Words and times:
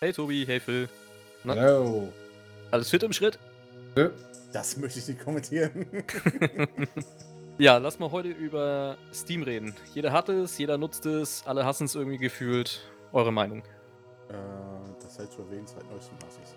Hey 0.00 0.12
Tobi, 0.12 0.44
hey 0.46 0.60
Phil. 0.60 0.88
Na, 1.44 1.54
Hallo. 1.54 2.12
alles 2.70 2.90
fit 2.90 3.02
im 3.02 3.12
Schritt? 3.12 3.38
Nö. 3.94 4.10
Das 4.52 4.76
möchte 4.76 4.98
ich 4.98 5.08
nicht 5.08 5.20
kommentieren. 5.24 5.86
Ja, 7.58 7.78
lass 7.78 7.98
mal 7.98 8.10
heute 8.10 8.28
über 8.28 8.98
Steam 9.14 9.42
reden. 9.42 9.74
Jeder 9.94 10.12
hat 10.12 10.28
es, 10.28 10.58
jeder 10.58 10.76
nutzt 10.76 11.06
es, 11.06 11.42
alle 11.46 11.64
hassen 11.64 11.84
es 11.86 11.94
irgendwie 11.94 12.18
gefühlt. 12.18 12.82
Eure 13.12 13.32
Meinung? 13.32 13.60
äh, 14.28 14.34
das 15.02 15.18
heißt 15.18 15.32
zu 15.32 15.40
erwähnen, 15.40 15.66
seit 15.66 15.90
neuestem 15.90 16.18
hasse 16.18 16.38
ich's. 16.42 16.54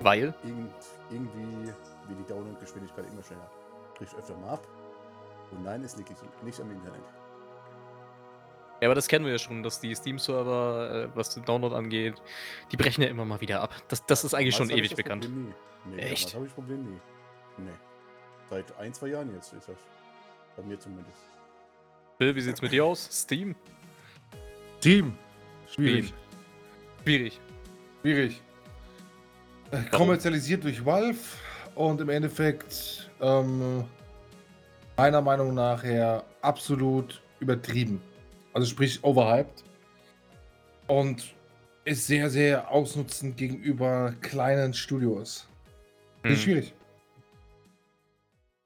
Weil? 0.00 0.32
Irgend, 0.42 0.72
irgendwie, 1.10 1.70
wie 2.08 2.14
die 2.14 2.24
Download-Geschwindigkeit 2.28 3.04
immer 3.12 3.22
schneller. 3.22 3.50
Bricht 3.98 4.14
öfter 4.16 4.34
mal 4.38 4.54
ab. 4.54 4.66
Und 5.50 5.62
nein, 5.64 5.84
es 5.84 5.94
liegt 5.98 6.08
nicht- 6.08 6.42
nicht 6.42 6.58
am 6.60 6.70
Internet. 6.70 7.02
Ja, 8.80 8.88
aber 8.88 8.94
das 8.94 9.08
kennen 9.08 9.24
wir 9.24 9.32
ja 9.32 9.38
schon, 9.38 9.62
dass 9.62 9.80
die 9.80 9.94
Steam-Server, 9.94 11.08
äh, 11.12 11.16
was 11.16 11.34
den 11.34 11.44
Download 11.44 11.74
angeht, 11.74 12.14
die 12.70 12.76
brechen 12.76 13.02
ja 13.02 13.08
immer 13.08 13.24
mal 13.24 13.40
wieder 13.40 13.60
ab. 13.60 13.74
Das, 13.88 14.06
das 14.06 14.24
ist 14.24 14.34
eigentlich 14.34 14.54
schon 14.54 14.70
ewig 14.70 14.90
das 14.90 14.96
bekannt. 14.96 15.24
Problem 15.24 15.46
nie. 15.46 15.96
Nee, 15.96 16.02
Echt? 16.02 16.26
Das 16.26 16.34
habe 16.34 16.46
ich 16.46 16.54
Problem 16.54 16.84
nie. 16.84 16.98
Nee. 17.58 17.70
Seit 18.48 18.78
ein, 18.78 18.94
zwei 18.94 19.08
Jahren 19.08 19.34
jetzt 19.34 19.52
ist 19.52 19.68
das. 19.68 19.76
Bei 20.56 20.62
mir 20.62 20.78
zumindest. 20.78 21.18
Phil, 22.18 22.34
wie 22.34 22.40
sieht's 22.40 22.62
mit 22.62 22.72
dir 22.72 22.84
aus? 22.84 23.08
Steam? 23.10 23.54
Team. 24.80 25.16
Schwierig. 25.72 26.06
Steam. 26.06 26.18
Schwierig. 27.02 27.40
Schwierig. 28.02 28.42
Äh, 29.70 29.82
kommerzialisiert 29.90 30.64
durch 30.64 30.84
Valve 30.84 31.18
und 31.74 32.00
im 32.00 32.08
Endeffekt 32.08 33.10
ähm, 33.20 33.84
meiner 34.96 35.20
Meinung 35.20 35.54
nach 35.54 35.82
her 35.82 36.24
absolut 36.42 37.20
übertrieben. 37.40 38.00
Also 38.58 38.70
sprich 38.70 39.04
overhyped. 39.04 39.62
Und 40.88 41.32
ist 41.84 42.08
sehr, 42.08 42.28
sehr 42.28 42.72
ausnutzend 42.72 43.36
gegenüber 43.36 44.16
kleinen 44.20 44.74
Studios. 44.74 45.46
Hm. 46.24 46.34
schwierig. 46.34 46.72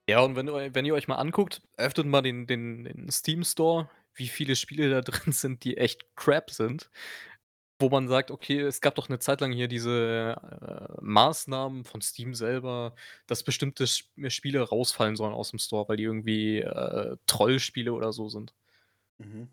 Ja, 0.08 0.20
und 0.20 0.34
wenn, 0.34 0.48
ihr- 0.48 0.74
wenn 0.74 0.86
ihr 0.86 0.94
euch 0.94 1.08
mal 1.08 1.16
anguckt, 1.16 1.60
öffnet 1.76 2.06
mal 2.06 2.22
den, 2.22 2.46
den, 2.46 2.84
den 2.84 3.10
Steam 3.10 3.44
Store, 3.44 3.90
wie 4.14 4.28
viele 4.28 4.56
Spiele 4.56 4.88
da 4.88 5.00
drin 5.02 5.34
sind, 5.34 5.62
die 5.62 5.76
echt 5.76 6.06
crap 6.16 6.50
sind. 6.50 6.88
Wo 7.78 7.90
man 7.90 8.08
sagt, 8.08 8.30
okay, 8.30 8.60
es 8.60 8.80
gab 8.80 8.94
doch 8.94 9.10
eine 9.10 9.18
Zeit 9.18 9.42
lang 9.42 9.52
hier 9.52 9.68
diese 9.68 10.36
äh, 10.40 11.02
Maßnahmen 11.02 11.84
von 11.84 12.00
Steam 12.00 12.32
selber, 12.34 12.94
dass 13.26 13.42
bestimmte 13.42 13.84
Sp 13.84 14.08
Spiele 14.30 14.62
rausfallen 14.62 15.16
sollen 15.16 15.34
aus 15.34 15.50
dem 15.50 15.58
Store, 15.58 15.86
weil 15.86 15.98
die 15.98 16.04
irgendwie 16.04 16.60
äh, 16.60 17.18
Trollspiele 17.26 17.92
oder 17.92 18.14
so 18.14 18.30
sind. 18.30 18.54
Mhm. 19.18 19.50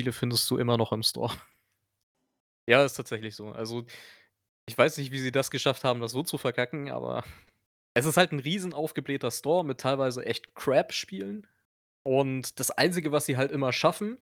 Spiele 0.00 0.12
findest 0.12 0.50
du 0.50 0.56
immer 0.56 0.78
noch 0.78 0.92
im 0.92 1.02
Store. 1.02 1.30
Ja, 2.66 2.84
ist 2.84 2.94
tatsächlich 2.94 3.36
so. 3.36 3.50
Also, 3.50 3.84
ich 4.66 4.78
weiß 4.78 4.96
nicht, 4.96 5.12
wie 5.12 5.18
sie 5.18 5.32
das 5.32 5.50
geschafft 5.50 5.84
haben, 5.84 6.00
das 6.00 6.12
so 6.12 6.22
zu 6.22 6.38
verkacken, 6.38 6.90
aber 6.90 7.22
es 7.94 8.06
ist 8.06 8.16
halt 8.16 8.32
ein 8.32 8.38
riesen 8.38 8.72
aufgeblähter 8.72 9.30
Store 9.30 9.64
mit 9.64 9.78
teilweise 9.78 10.24
echt 10.24 10.54
Crap-Spielen. 10.54 11.46
Und 12.02 12.58
das 12.58 12.70
Einzige, 12.70 13.12
was 13.12 13.26
sie 13.26 13.36
halt 13.36 13.52
immer 13.52 13.74
schaffen, 13.74 14.16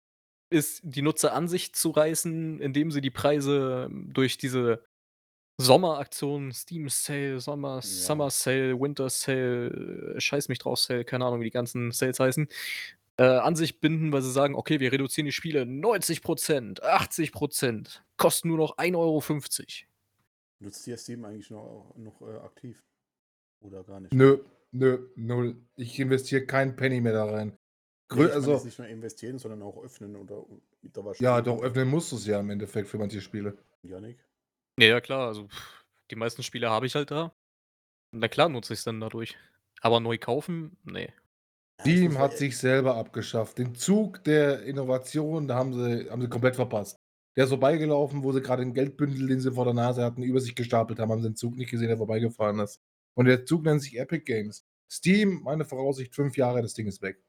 ist, 0.50 0.82
die 0.84 1.04
Nutzer 1.04 1.34
an 1.34 1.48
sich 1.48 1.76
zu 1.76 1.92
reißen, 1.92 2.60
indem 2.60 2.90
sie 2.90 3.02
die 3.02 3.12
Preise 3.12 3.88
durch 3.92 4.40
diese 4.40 4.84
Sommeraktionen, 5.60 6.54
Steam 6.54 6.90
Sale, 6.90 7.40
Sommer, 7.40 7.84
Summer 7.84 8.32
Sale, 8.32 8.80
Winter 8.80 9.10
Sale, 9.10 10.16
äh, 10.16 10.20
Scheiß 10.20 10.50
mich 10.50 10.60
drauf 10.60 10.80
Sale, 10.80 11.06
keine 11.06 11.26
Ahnung, 11.26 11.42
wie 11.42 11.46
die 11.46 11.52
ganzen 11.52 11.92
Sales 11.92 12.20
heißen, 12.20 12.48
äh, 13.18 13.24
an 13.24 13.56
sich 13.56 13.80
binden, 13.80 14.12
weil 14.12 14.22
sie 14.22 14.32
sagen, 14.32 14.56
okay, 14.56 14.80
wir 14.80 14.92
reduzieren 14.92 15.26
die 15.26 15.32
Spiele 15.32 15.64
90%, 15.64 16.82
80%, 16.82 18.00
kosten 18.16 18.48
nur 18.48 18.58
noch 18.58 18.78
1,50 18.78 18.96
Euro. 18.96 19.24
Nutzt 20.60 20.88
ihr 20.88 20.98
Steam 20.98 21.26
eigentlich 21.26 21.50
noch, 21.50 21.94
noch 21.98 22.22
äh, 22.22 22.38
aktiv? 22.38 22.84
Oder 23.60 23.84
gar 23.84 24.00
nicht? 24.00 24.14
Nö, 24.14 24.40
nö, 24.72 25.08
null. 25.16 25.56
Ich 25.76 26.00
investiere 26.00 26.46
keinen 26.46 26.76
Penny 26.76 27.02
mehr 27.02 27.14
da 27.14 27.26
rein. 27.26 27.50
Nee, 27.50 27.56
Grö 28.08 28.22
ich 28.22 28.28
meine 28.30 28.34
also, 28.36 28.66
nicht 28.66 28.80
nur 28.80 28.88
investieren, 28.88 29.38
sondern 29.38 29.62
auch 29.64 29.84
öffnen 29.84 30.16
oder 30.16 30.46
da 30.82 31.04
was 31.04 31.20
ja, 31.20 31.42
doch, 31.42 31.62
öffnen 31.62 31.90
musst 31.90 32.12
du 32.12 32.16
es 32.16 32.26
ja 32.26 32.40
im 32.40 32.50
Endeffekt 32.50 32.88
für 32.88 32.98
manche 32.98 33.20
Spiele. 33.20 33.58
Janik? 33.84 34.18
Ja, 34.80 34.88
ja, 34.88 35.02
klar, 35.02 35.28
also 35.28 35.48
pff, 35.48 35.86
die 36.12 36.16
meisten 36.16 36.44
Spiele 36.44 36.70
habe 36.70 36.86
ich 36.86 36.96
halt 36.96 37.12
da. 37.12 37.34
Na 38.12 38.28
klar 38.28 38.48
nutze 38.48 38.74
ich 38.74 38.80
es 38.80 38.86
dann 38.86 39.02
dadurch. 39.02 39.38
Aber 39.82 40.00
neu 40.00 40.18
kaufen? 40.18 40.78
Nee. 40.84 41.12
Steam 41.82 42.18
hat 42.18 42.38
sich 42.38 42.58
selber 42.58 42.96
abgeschafft. 42.96 43.58
Den 43.58 43.76
Zug 43.76 44.24
der 44.24 44.64
Innovation, 44.64 45.48
da 45.48 45.56
haben 45.56 45.74
sie, 45.74 46.10
haben 46.10 46.22
sie 46.22 46.30
komplett 46.30 46.56
verpasst. 46.56 46.98
Der 47.36 47.44
ist 47.44 47.52
vorbeigelaufen, 47.52 48.24
wo 48.24 48.32
sie 48.32 48.42
gerade 48.42 48.64
den 48.64 48.74
Geldbündel, 48.74 49.28
den 49.28 49.40
sie 49.40 49.52
vor 49.52 49.66
der 49.66 49.76
Nase 49.76 50.04
hatten, 50.04 50.24
über 50.24 50.40
sich 50.40 50.56
gestapelt 50.56 51.00
haben, 51.00 51.12
haben 51.12 51.22
sie 51.22 51.30
den 51.30 51.36
Zug 51.36 51.56
nicht 51.56 51.70
gesehen, 51.70 51.90
der 51.90 51.98
vorbeigefahren 51.98 52.60
ist. 52.60 52.82
Und 53.14 53.26
der 53.26 53.46
Zug 53.46 53.64
nennt 53.64 53.82
sich 53.82 54.00
Epic 54.00 54.24
Games. 54.26 54.66
Steam, 54.92 55.42
meine 55.44 55.66
Voraussicht, 55.66 56.16
fünf 56.16 56.36
Jahre, 56.36 56.62
das 56.62 56.74
Ding 56.74 56.88
ist 56.88 57.02
weg. 57.02 57.22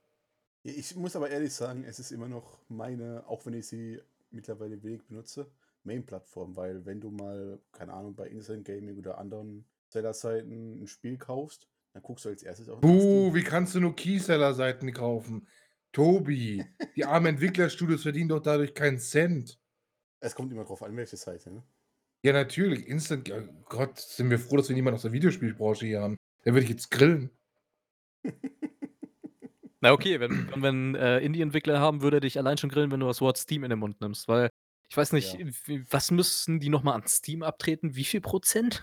Ich 0.63 0.97
muss 0.97 1.15
aber 1.15 1.31
ehrlich 1.31 1.53
sagen, 1.53 1.85
es 1.85 1.99
ist 1.99 2.11
immer 2.11 2.29
noch 2.29 2.59
meine, 2.69 3.27
auch 3.27 3.45
wenn 3.47 3.55
ich 3.55 3.67
sie 3.67 4.01
mittlerweile 4.31 4.83
wenig 4.83 5.05
benutze, 5.05 5.51
Main-Plattform, 5.85 6.57
weil 6.57 6.85
wenn 6.87 7.01
du 7.01 7.11
mal, 7.11 7.61
keine 7.73 7.93
Ahnung, 7.93 8.15
bei 8.15 8.29
Instant 8.29 8.65
Gaming 8.65 8.99
oder 8.99 9.19
anderen 9.19 9.67
Seller-Seiten 9.89 10.83
ein 10.83 10.87
Spiel 10.87 11.17
kaufst, 11.19 11.69
dann 11.99 12.03
guckst 12.05 12.25
du 12.25 12.29
als 12.29 12.43
erstes 12.45 12.69
auch 12.69 12.77
nach 12.77 12.81
Buh, 12.81 13.35
wie 13.35 13.43
kannst 13.43 13.75
du 13.75 13.81
nur 13.81 13.95
Keyseller-Seiten 13.97 14.93
kaufen? 14.93 15.49
Tobi, 15.93 16.65
die 16.97 17.05
armen 17.05 17.27
Entwicklerstudios 17.35 18.03
verdienen 18.03 18.29
doch 18.29 18.41
dadurch 18.41 18.75
keinen 18.75 18.99
Cent. 18.99 19.59
Es 20.21 20.35
kommt 20.35 20.53
immer 20.53 20.65
drauf 20.65 20.83
an, 20.83 20.97
welche 20.97 21.17
Seite, 21.17 21.51
ne? 21.51 21.63
Ja, 22.23 22.33
natürlich. 22.33 22.87
Instant. 22.87 23.29
Ja, 23.29 23.41
Gott, 23.65 23.99
sind 23.99 24.31
wir 24.31 24.39
froh, 24.39 24.57
dass 24.57 24.69
wir 24.69 24.77
niemanden 24.77 24.97
aus 24.97 25.03
der 25.03 25.13
Videospielbranche 25.13 25.87
hier 25.87 26.01
haben. 26.03 26.17
Der 26.45 26.53
würde 26.53 26.65
ich 26.65 26.71
jetzt 26.71 26.91
grillen. 26.91 27.31
Na 29.81 29.93
okay, 29.93 30.19
wenn, 30.19 30.51
wenn 30.51 30.61
wir 30.61 30.69
einen 30.69 30.95
äh, 30.97 31.19
Indie-Entwickler 31.21 31.79
haben, 31.79 32.03
würde 32.03 32.17
er 32.19 32.21
dich 32.21 32.37
allein 32.37 32.59
schon 32.59 32.71
grillen, 32.71 32.91
wenn 32.91 33.01
du 33.01 33.07
das 33.07 33.21
Wort 33.21 33.39
Steam 33.39 33.63
in 33.63 33.71
den 33.71 33.79
Mund 33.79 34.01
nimmst. 34.01 34.27
Weil 34.27 34.51
ich 34.89 34.97
weiß 34.97 35.13
nicht, 35.13 35.35
Ja. 35.35 35.47
wie, 35.67 35.85
was 35.91 36.11
müssen 36.11 36.59
die 36.59 36.69
nochmal 36.69 36.95
an 36.95 37.07
Steam 37.07 37.43
abtreten? 37.45 37.95
Wie 37.95 38.05
viel 38.05 38.21
Prozent? 38.21 38.83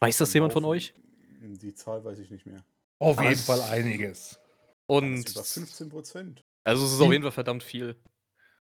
Weiß 0.00 0.18
das 0.18 0.34
jemand 0.34 0.52
von 0.52 0.64
euch? 0.64 0.94
Die 1.42 1.74
Zahl 1.74 2.04
weiß 2.04 2.18
ich 2.20 2.30
nicht 2.30 2.46
mehr. 2.46 2.64
Auf 2.98 3.18
Aber 3.18 3.28
jeden 3.28 3.40
Fall 3.40 3.60
einiges. 3.62 4.38
Und 4.86 5.28
über 5.30 5.42
15 5.42 5.88
Prozent. 5.88 6.44
also 6.64 6.84
es 6.84 6.92
ist 6.92 7.00
auf 7.00 7.10
jeden 7.10 7.22
Fall 7.22 7.32
verdammt 7.32 7.62
viel. 7.62 7.96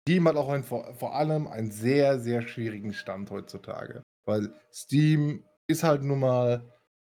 Steam 0.02 0.28
hat 0.28 0.36
auch 0.36 0.48
ein, 0.48 0.64
vor, 0.64 0.94
vor 0.94 1.14
allem 1.14 1.46
einen 1.48 1.70
sehr, 1.70 2.20
sehr 2.20 2.42
schwierigen 2.42 2.94
Stand 2.94 3.30
heutzutage. 3.30 4.02
Weil 4.24 4.52
Steam 4.72 5.44
ist 5.66 5.82
halt 5.82 6.02
nun 6.02 6.20
mal 6.20 6.72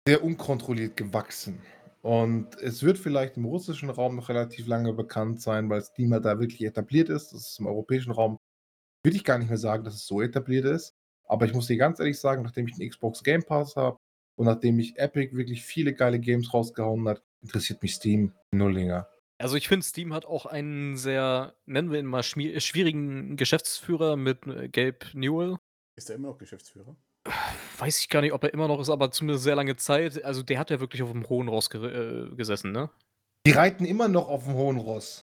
sehr 0.07 0.23
unkontrolliert 0.25 0.97
gewachsen. 0.97 1.63
Und 2.03 2.57
es 2.61 2.83
wird 2.83 2.99
vielleicht 2.99 3.37
im 3.37 3.45
russischen 3.45 3.89
Raum 3.89 4.17
noch 4.17 4.29
relativ 4.29 4.67
lange 4.67 4.93
bekannt 4.93 5.41
sein, 5.41 5.71
weil 5.71 5.83
Steam 5.83 6.13
halt 6.13 6.25
da 6.25 6.41
wirklich 6.41 6.63
etabliert 6.65 7.09
ist. 7.09 7.33
Das 7.33 7.49
ist 7.49 7.61
im 7.61 7.67
europäischen 7.67 8.11
Raum. 8.11 8.37
Würde 9.05 9.17
ich 9.17 9.25
gar 9.25 9.39
nicht 9.39 9.49
mehr 9.49 9.59
sagen, 9.59 9.85
dass 9.85 9.95
es 9.95 10.07
so 10.07 10.21
etabliert 10.21 10.65
ist. 10.65 10.95
Aber 11.25 11.47
ich 11.47 11.55
muss 11.55 11.69
dir 11.69 11.77
ganz 11.77 12.01
ehrlich 12.01 12.19
sagen, 12.19 12.43
nachdem 12.43 12.67
ich 12.67 12.77
den 12.77 12.91
Xbox 12.91 13.23
Game 13.23 13.43
Pass 13.45 13.77
habe 13.77 13.99
und 14.43 14.47
nachdem 14.47 14.81
ich 14.81 14.99
Epic 14.99 15.37
wirklich 15.37 15.63
viele 15.63 15.95
geile 15.95 16.19
Games 16.19 16.53
rausgehauen 16.53 17.07
hat, 17.07 17.23
interessiert 17.43 17.81
mich 17.81 17.95
Steam 17.95 18.33
Nullinger. 18.51 19.09
Also 19.39 19.55
ich 19.55 19.69
finde, 19.69 19.87
Steam 19.87 20.13
hat 20.13 20.25
auch 20.25 20.47
einen 20.47 20.97
sehr, 20.97 21.55
nennen 21.65 21.93
wir 21.93 22.01
ihn 22.01 22.07
mal, 22.07 22.23
schmi- 22.23 22.59
schwierigen 22.59 23.37
Geschäftsführer 23.37 24.17
mit 24.17 24.45
äh, 24.49 24.69
Gabe 24.69 24.99
Newell. 25.13 25.59
Ist 25.97 26.11
er 26.11 26.17
immer 26.17 26.31
noch 26.31 26.39
Geschäftsführer? 26.39 26.97
Weiß 27.79 28.01
ich 28.01 28.09
gar 28.09 28.21
nicht, 28.21 28.33
ob 28.33 28.43
er 28.43 28.53
immer 28.53 28.67
noch 28.67 28.81
ist, 28.81 28.91
aber 28.91 29.13
zumindest 29.13 29.45
sehr 29.45 29.55
lange 29.55 29.77
Zeit. 29.77 30.25
Also 30.25 30.43
der 30.43 30.59
hat 30.59 30.71
ja 30.71 30.81
wirklich 30.81 31.05
auf 31.05 31.13
dem 31.13 31.29
hohen 31.29 31.47
Ross 31.47 31.71
ge 31.71 31.85
äh, 31.87 32.35
gesessen, 32.35 32.73
ne? 32.73 32.91
Die 33.47 33.53
reiten 33.53 33.85
immer 33.85 34.09
noch 34.09 34.29
auf 34.29 34.47
dem 34.47 34.55
hohen 34.55 34.79
Ross. 34.79 35.25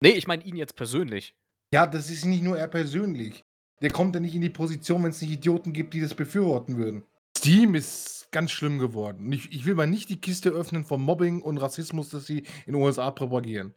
Nee, 0.00 0.10
ich 0.10 0.28
meine 0.28 0.44
ihn 0.44 0.54
jetzt 0.54 0.76
persönlich. 0.76 1.34
Ja, 1.74 1.88
das 1.88 2.10
ist 2.10 2.24
nicht 2.24 2.44
nur 2.44 2.56
er 2.56 2.68
persönlich. 2.68 3.44
Der 3.82 3.90
kommt 3.90 4.14
ja 4.14 4.20
nicht 4.20 4.36
in 4.36 4.40
die 4.40 4.50
Position, 4.50 5.02
wenn 5.02 5.10
es 5.10 5.20
nicht 5.20 5.32
Idioten 5.32 5.72
gibt, 5.72 5.94
die 5.94 6.00
das 6.00 6.14
befürworten 6.14 6.76
würden. 6.76 7.02
Steam 7.36 7.74
ist 7.74 8.28
ganz 8.32 8.50
schlimm 8.50 8.78
geworden. 8.78 9.30
Ich, 9.32 9.50
ich 9.52 9.64
will 9.66 9.74
mal 9.74 9.86
nicht 9.86 10.08
die 10.08 10.20
Kiste 10.20 10.50
öffnen 10.50 10.84
vom 10.84 11.02
Mobbing 11.02 11.42
und 11.42 11.58
Rassismus, 11.58 12.08
das 12.10 12.26
sie 12.26 12.40
in 12.66 12.72
den 12.72 12.76
USA 12.76 13.10
propagieren. 13.10 13.74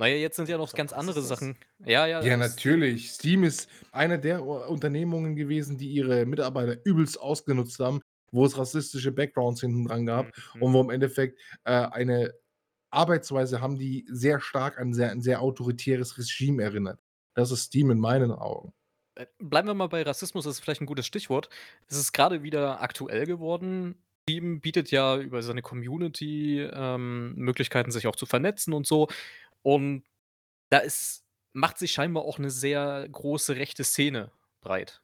Naja, 0.00 0.16
jetzt 0.16 0.36
sind 0.36 0.48
ja 0.48 0.58
noch 0.58 0.72
ganz 0.74 0.92
was 0.92 0.98
andere 0.98 1.18
ist 1.20 1.30
das? 1.30 1.40
Sachen. 1.40 1.56
Ja, 1.84 2.06
ja. 2.06 2.22
Ja, 2.22 2.36
das- 2.36 2.50
natürlich. 2.50 3.10
Steam 3.10 3.44
ist 3.44 3.68
eine 3.90 4.18
der 4.18 4.44
U- 4.44 4.64
Unternehmungen 4.66 5.34
gewesen, 5.36 5.76
die 5.76 5.88
ihre 5.88 6.24
Mitarbeiter 6.24 6.76
übelst 6.84 7.20
ausgenutzt 7.20 7.78
haben, 7.80 8.00
wo 8.30 8.44
es 8.46 8.56
rassistische 8.56 9.10
Backgrounds 9.12 9.60
hinten 9.60 9.86
dran 9.86 10.06
gab 10.06 10.26
Mhm. 10.54 10.62
und 10.62 10.72
wo 10.72 10.80
im 10.82 10.90
Endeffekt 10.90 11.40
äh, 11.64 11.72
eine 11.72 12.32
Arbeitsweise 12.90 13.60
haben, 13.60 13.76
die 13.78 14.06
sehr 14.08 14.40
stark 14.40 14.78
an 14.78 14.94
sehr, 14.94 15.10
ein 15.10 15.20
sehr 15.20 15.42
autoritäres 15.42 16.16
Regime 16.16 16.62
erinnert. 16.62 17.00
Das 17.34 17.50
ist 17.50 17.64
Steam 17.64 17.90
in 17.90 17.98
meinen 17.98 18.30
Augen. 18.32 18.72
Bleiben 19.38 19.68
wir 19.68 19.74
mal 19.74 19.88
bei 19.88 20.02
Rassismus, 20.02 20.44
das 20.44 20.54
ist 20.54 20.60
vielleicht 20.60 20.80
ein 20.80 20.86
gutes 20.86 21.06
Stichwort. 21.06 21.48
Es 21.88 21.96
ist 21.96 22.12
gerade 22.12 22.42
wieder 22.42 22.80
aktuell 22.82 23.26
geworden. 23.26 24.02
Steam 24.28 24.60
bietet 24.60 24.90
ja 24.90 25.16
über 25.16 25.42
seine 25.42 25.62
Community 25.62 26.60
ähm, 26.60 27.34
Möglichkeiten, 27.34 27.90
sich 27.90 28.06
auch 28.06 28.16
zu 28.16 28.26
vernetzen 28.26 28.74
und 28.74 28.86
so. 28.86 29.08
Und 29.62 30.04
da 30.70 30.78
ist, 30.78 31.24
macht 31.52 31.78
sich 31.78 31.92
scheinbar 31.92 32.24
auch 32.24 32.38
eine 32.38 32.50
sehr 32.50 33.08
große 33.10 33.56
rechte 33.56 33.84
Szene 33.84 34.30
breit, 34.60 35.00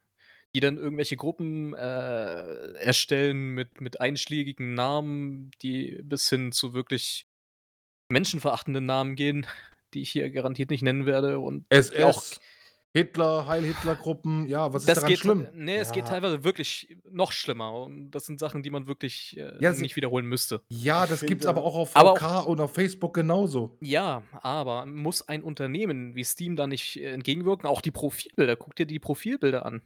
die 0.53 0.59
dann 0.59 0.77
irgendwelche 0.77 1.17
Gruppen, 1.17 1.73
äh, 1.73 2.73
erstellen 2.73 3.49
mit 3.49 3.81
mit 3.81 3.99
einschlägigen 3.99 4.75
Namen, 4.75 5.51
die 5.61 5.99
bis 6.03 6.29
hin 6.29 6.51
zu 6.51 6.73
wirklich 6.73 7.25
menschenverachtenden 8.09 8.85
Namen 8.85 9.15
gehen, 9.15 9.47
die 9.93 10.01
ich 10.01 10.11
hier 10.11 10.29
garantiert 10.29 10.69
nicht 10.69 10.83
nennen 10.83 11.05
werde 11.05 11.39
und 11.39 11.65
die 11.71 12.03
auch 12.03 12.21
SS, 12.21 12.39
Hitler, 12.95 13.45
Heil-Hitler-Gruppen, 13.45 14.47
ja, 14.47 14.71
was 14.71 14.83
ist 14.83 14.87
Das 14.87 14.95
daran 14.99 15.09
geht 15.09 15.19
schlimm? 15.19 15.47
ne, 15.53 15.75
es 15.75 15.91
geht 15.91 16.07
teilweise 16.07 16.45
wirklich 16.45 16.95
noch 17.11 17.33
schlimmer 17.33 17.73
und 17.81 18.11
das 18.11 18.25
sind 18.25 18.39
Sachen, 18.39 18.63
die 18.63 18.69
man 18.69 18.87
wirklich, 18.87 19.35
äh, 19.37 19.51
Ja, 19.59 19.73
nicht 19.73 19.97
wiederholen 19.97 20.25
müsste. 20.25 20.61
Ja, 20.69 21.05
das 21.05 21.19
gibt's 21.19 21.43
finde 21.45 21.49
aber 21.49 21.63
auch 21.65 21.75
auf 21.75 21.95
Aber 21.95 22.13
auch 22.13 22.17
VK 22.17 22.47
und 22.47 22.61
auf 22.61 22.73
Facebook 22.73 23.13
genauso. 23.13 23.75
Ja, 23.81 24.23
aber 24.41 24.85
muss 24.85 25.27
ein 25.27 25.43
Unternehmen 25.43 26.15
wie 26.15 26.23
Steam 26.23 26.55
da 26.55 26.67
nicht, 26.67 26.95
äh, 26.95 27.11
entgegenwirken? 27.11 27.67
Auch 27.67 27.81
die 27.81 27.91
Profilbilder, 27.91 28.55
guck 28.55 28.75
dir 28.77 28.85
die 28.85 28.99
Profilbilder 28.99 29.65
an. 29.65 29.81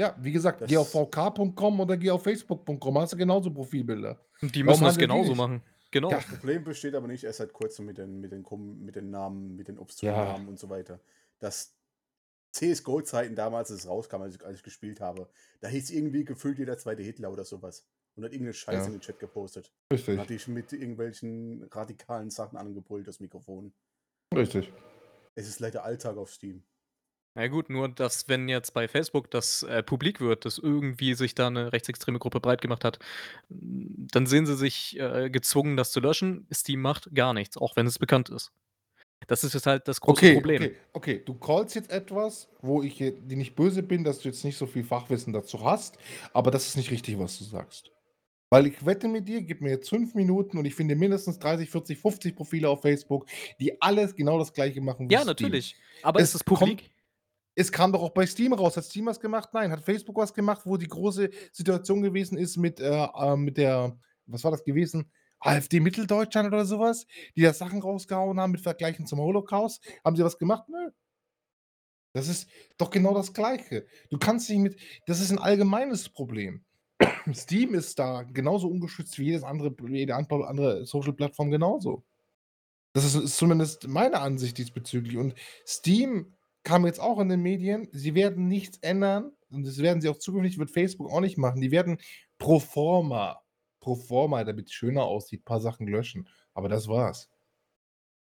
Ja, 0.00 0.14
wie 0.20 0.30
gesagt, 0.30 0.62
geh 0.68 0.76
auf 0.76 0.92
Das 0.92 1.08
vk.com 1.08 1.80
oder 1.80 1.96
geh 1.96 2.12
auf 2.12 2.22
facebook.com, 2.22 2.98
hast 2.98 3.14
du 3.14 3.16
genauso 3.16 3.50
Profilbilder. 3.50 4.20
Und 4.40 4.54
die 4.54 4.64
Warum 4.64 4.78
müssen 4.80 4.84
das 4.84 4.98
genauso 4.98 5.34
machen. 5.34 5.62
Genau. 5.90 6.10
Ja. 6.10 6.16
Das 6.18 6.26
Problem 6.26 6.62
besteht 6.62 6.94
aber 6.94 7.08
nicht 7.08 7.24
erst 7.24 7.38
seit 7.38 7.52
Kurzem 7.52 7.86
mit 7.86 7.98
den, 7.98 8.20
mit 8.20 8.30
den, 8.30 8.44
mit 8.84 8.94
den 8.94 9.10
Namen, 9.10 9.56
mit 9.56 9.66
den 9.66 9.78
obszönen 9.78 10.14
Ja. 10.14 10.24
Namen 10.24 10.46
und 10.48 10.58
so 10.60 10.68
weiter. 10.70 11.00
Das 11.38 11.74
CSGO-Zeiten 12.54 13.34
damals, 13.36 13.70
als 13.70 13.80
es 13.80 13.88
rauskam, 13.88 14.22
als 14.22 14.36
ich, 14.36 14.44
als 14.44 14.58
ich 14.58 14.62
gespielt 14.64 15.00
habe, 15.00 15.30
da 15.60 15.68
hieß 15.68 15.90
irgendwie 15.90 16.24
gefühlt 16.24 16.58
jeder 16.58 16.78
zweite 16.78 17.02
Hitler 17.02 17.32
oder 17.32 17.44
sowas. 17.44 17.86
Und 18.16 18.24
hat 18.24 18.32
irgendeine 18.32 18.54
Scheiße 18.54 18.88
Ja. 18.88 18.88
in 18.90 18.96
den 18.96 19.00
Chat 19.00 19.18
gepostet. 19.18 19.72
Richtig, 19.92 20.08
Und 20.14 20.18
hat 20.20 20.30
dich 20.30 20.46
mit 20.48 20.72
irgendwelchen 20.72 21.64
radikalen 21.64 22.30
Sachen 22.30 22.56
angebrüllt, 22.58 23.08
das 23.08 23.18
Mikrofon. 23.20 23.74
richtig. 24.34 24.72
Es 25.36 25.46
ist 25.46 25.60
leider 25.60 25.84
Alltag 25.84 26.16
auf 26.16 26.32
Steam. 26.32 26.66
Na 27.36 27.48
gut, 27.48 27.68
nur 27.68 27.88
dass, 27.88 28.28
wenn 28.28 28.48
jetzt 28.48 28.74
bei 28.74 28.86
Facebook 28.86 29.28
das, 29.30 29.64
äh, 29.64 29.82
publik 29.82 30.20
wird, 30.20 30.44
dass 30.44 30.58
irgendwie 30.58 31.14
sich 31.14 31.34
da 31.34 31.50
'ne 31.50 31.72
rechtsextreme 31.72 32.20
Gruppe 32.20 32.38
breit 32.40 32.60
gemacht 32.62 32.84
hat, 32.84 32.98
dann 33.48 34.26
sehen 34.26 34.46
sie 34.46 34.56
sich, 34.56 34.96
äh, 35.00 35.30
gezwungen, 35.30 35.76
das 35.76 35.90
zu 35.90 35.98
löschen. 36.00 36.46
Steam 36.52 36.80
macht 36.80 37.12
gar 37.14 37.34
nichts, 37.34 37.56
auch 37.56 37.74
wenn 37.76 37.86
es 37.88 37.98
bekannt 37.98 38.28
ist. 38.30 38.52
Das 39.26 39.44
ist 39.44 39.54
jetzt 39.54 39.66
halt 39.66 39.86
das 39.88 40.00
große 40.00 40.12
Okay, 40.18 40.34
Problem. 40.34 40.62
okay, 40.62 40.76
okay. 40.92 41.22
Du 41.24 41.34
callst 41.34 41.74
jetzt 41.74 41.90
etwas, 41.90 42.48
wo 42.60 42.82
ich 42.82 42.96
dir 42.98 43.12
nicht 43.36 43.54
böse 43.54 43.82
bin, 43.82 44.04
dass 44.04 44.18
du 44.20 44.28
jetzt 44.28 44.44
nicht 44.44 44.56
so 44.56 44.66
viel 44.66 44.84
Fachwissen 44.84 45.32
dazu 45.32 45.64
hast, 45.64 45.96
aber 46.32 46.50
das 46.50 46.66
ist 46.66 46.76
nicht 46.76 46.90
richtig, 46.90 47.18
was 47.18 47.38
du 47.38 47.44
sagst. 47.44 47.90
Weil 48.50 48.66
ich 48.68 48.84
wette 48.86 49.08
mit 49.08 49.26
dir, 49.26 49.42
gib 49.42 49.62
mir 49.62 49.70
jetzt 49.70 49.88
5 49.88 50.14
Minuten 50.14 50.58
und 50.58 50.64
ich 50.64 50.74
finde 50.74 50.94
mindestens 50.94 51.38
30, 51.38 51.68
40, 51.70 51.98
50 51.98 52.36
Profile 52.36 52.68
auf 52.68 52.82
Facebook, 52.82 53.26
die 53.58 53.80
alles 53.82 54.14
genau 54.14 54.38
das 54.38 54.52
Gleiche 54.52 54.80
machen 54.80 55.08
wie 55.08 55.14
Ja, 55.14 55.20
Steam. 55.20 55.28
natürlich. 55.28 55.76
Aber 56.02 56.20
Es 56.20 56.34
ist 56.34 56.44
kommt 56.44 56.60
publik? 56.60 56.90
es 57.56 57.72
kam 57.72 57.92
doch 57.92 58.02
auch 58.02 58.10
bei 58.10 58.26
Steam 58.26 58.52
raus. 58.52 58.76
Hat 58.76 58.84
Steam 58.84 59.06
was 59.06 59.18
gemacht? 59.18 59.48
Nein. 59.52 59.70
Hat 59.72 59.80
Facebook 59.80 60.16
was 60.16 60.32
gemacht, 60.34 60.62
wo 60.64 60.76
die 60.76 60.86
große 60.88 61.30
Situation 61.52 62.02
gewesen 62.02 62.36
ist 62.38 62.56
mit, 62.56 62.80
äh, 62.80 63.04
äh, 63.04 63.36
mit 63.36 63.56
der 63.56 63.96
was 64.26 64.42
war 64.44 64.50
das 64.52 64.64
gewesen? 64.64 65.10
AfD 65.44 65.80
Mitteldeutschland 65.80 66.48
oder 66.48 66.64
sowas, 66.64 67.06
Die 67.36 67.42
da 67.42 67.52
Sachen 67.52 67.80
rausgehauen 67.80 68.40
haben 68.40 68.52
mit 68.52 68.60
Vergleichen 68.60 69.06
zum 69.06 69.20
Holocaust. 69.20 69.84
Haben 70.04 70.16
sie 70.16 70.24
was 70.24 70.38
gemacht? 70.38 70.68
Nö. 70.68 70.90
Das 72.14 72.28
ist 72.28 72.48
doch 72.78 72.90
genau 72.90 73.12
das 73.14 73.32
Gleiche. 73.32 73.86
Du 74.10 74.18
kannst 74.18 74.48
nicht 74.48 74.60
mit 74.60 74.76
das 75.06 75.20
ist 75.20 75.30
ein 75.30 75.38
allgemeines 75.38 76.08
Problem. 76.08 76.64
Steam 77.34 77.74
ist 77.74 77.98
da 77.98 78.22
genauso 78.22 78.68
ungeschützt 78.68 79.18
wie 79.18 79.24
jedes 79.24 79.42
andere 79.42 79.74
jede 79.88 80.14
andere 80.14 80.86
Social-Plattform 80.86 81.50
genauso. 81.50 82.04
Das 82.94 83.04
ist 83.04 83.16
ist 83.16 83.36
zumindest 83.36 83.88
meine 83.88 84.20
Ansicht 84.20 84.56
diesbezüglich. 84.58 85.16
Und 85.16 85.34
Steam 85.66 86.36
kam 86.62 86.86
jetzt 86.86 87.00
auch 87.00 87.18
in 87.20 87.28
den 87.28 87.42
Medien. 87.42 87.88
Sie 87.92 88.14
werden 88.14 88.48
nichts 88.48 88.78
ändern 88.78 89.32
und 89.50 89.66
das 89.66 89.78
werden 89.78 90.00
sie 90.00 90.08
auch 90.08 90.18
zukünftig 90.18 90.58
wird 90.58 90.70
Facebook 90.70 91.10
auch 91.10 91.20
nicht 91.20 91.36
machen. 91.36 91.60
Die 91.60 91.72
werden 91.72 91.98
pro 92.38 92.60
forma 92.60 93.43
pro 93.84 93.94
forma, 93.96 94.42
damit's 94.44 94.72
schöner 94.72 95.04
aussieht, 95.04 95.44
paar 95.44 95.60
Sachen 95.60 95.86
löschen. 95.86 96.26
Aber 96.54 96.68
das 96.70 96.88
war's. 96.88 97.28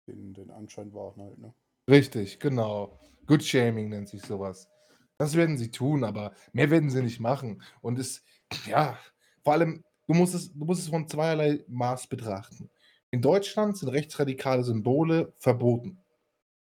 Den, 0.06 0.34
den 0.34 0.50
Anschein 0.50 0.92
wahren 0.92 1.22
halt, 1.22 1.38
ne? 1.38 1.54
Richtig, 1.88 2.38
genau. 2.38 2.98
Good 3.26 3.42
Shaming 3.42 3.88
nennt 3.88 4.08
sich 4.08 4.22
sowas. 4.22 4.68
Das 5.16 5.34
werden 5.36 5.56
sie 5.56 5.70
tun, 5.70 6.04
aber 6.04 6.32
mehr 6.52 6.70
werden 6.70 6.90
sie 6.90 7.02
nicht 7.02 7.18
machen. 7.18 7.62
Und 7.80 7.98
es 7.98 8.22
ja, 8.66 8.98
vor 9.42 9.54
allem, 9.54 9.82
du 10.06 10.14
musst 10.14 10.34
es 10.34 10.52
du 10.52 10.64
musst 10.66 10.82
es 10.82 10.88
von 10.88 11.08
zweierlei 11.08 11.64
Maß 11.68 12.06
betrachten. 12.08 12.70
In 13.10 13.22
Deutschland 13.22 13.78
sind 13.78 13.88
rechtsradikale 13.88 14.62
Symbole 14.64 15.32
verboten. 15.38 15.98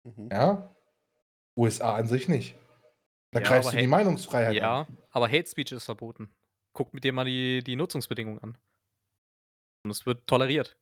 Mhm. 0.03 0.29
Ja? 0.31 0.75
USA 1.57 1.95
an 1.95 2.07
sich 2.07 2.27
nicht. 2.27 2.55
Da 3.31 3.39
Ja, 3.39 3.47
greifst 3.47 3.73
du 3.73 3.77
die 3.77 3.87
Meinungsfreiheit 3.87 4.49
an. 4.49 4.55
ja, 4.55 4.87
aber 5.11 5.27
Hate 5.27 5.47
Speech 5.47 5.71
ist 5.71 5.85
verboten. 5.85 6.29
Guck 6.79 6.93
mir 6.93 7.01
dir 7.01 7.11
mal 7.11 7.25
die 7.25 7.61
die 7.61 7.75
Nutzungsbedingungen 7.75 8.41
an. 8.41 8.57
Und 9.83 9.91
es 9.91 10.05
wird 10.05 10.25
toleriert. 10.27 10.77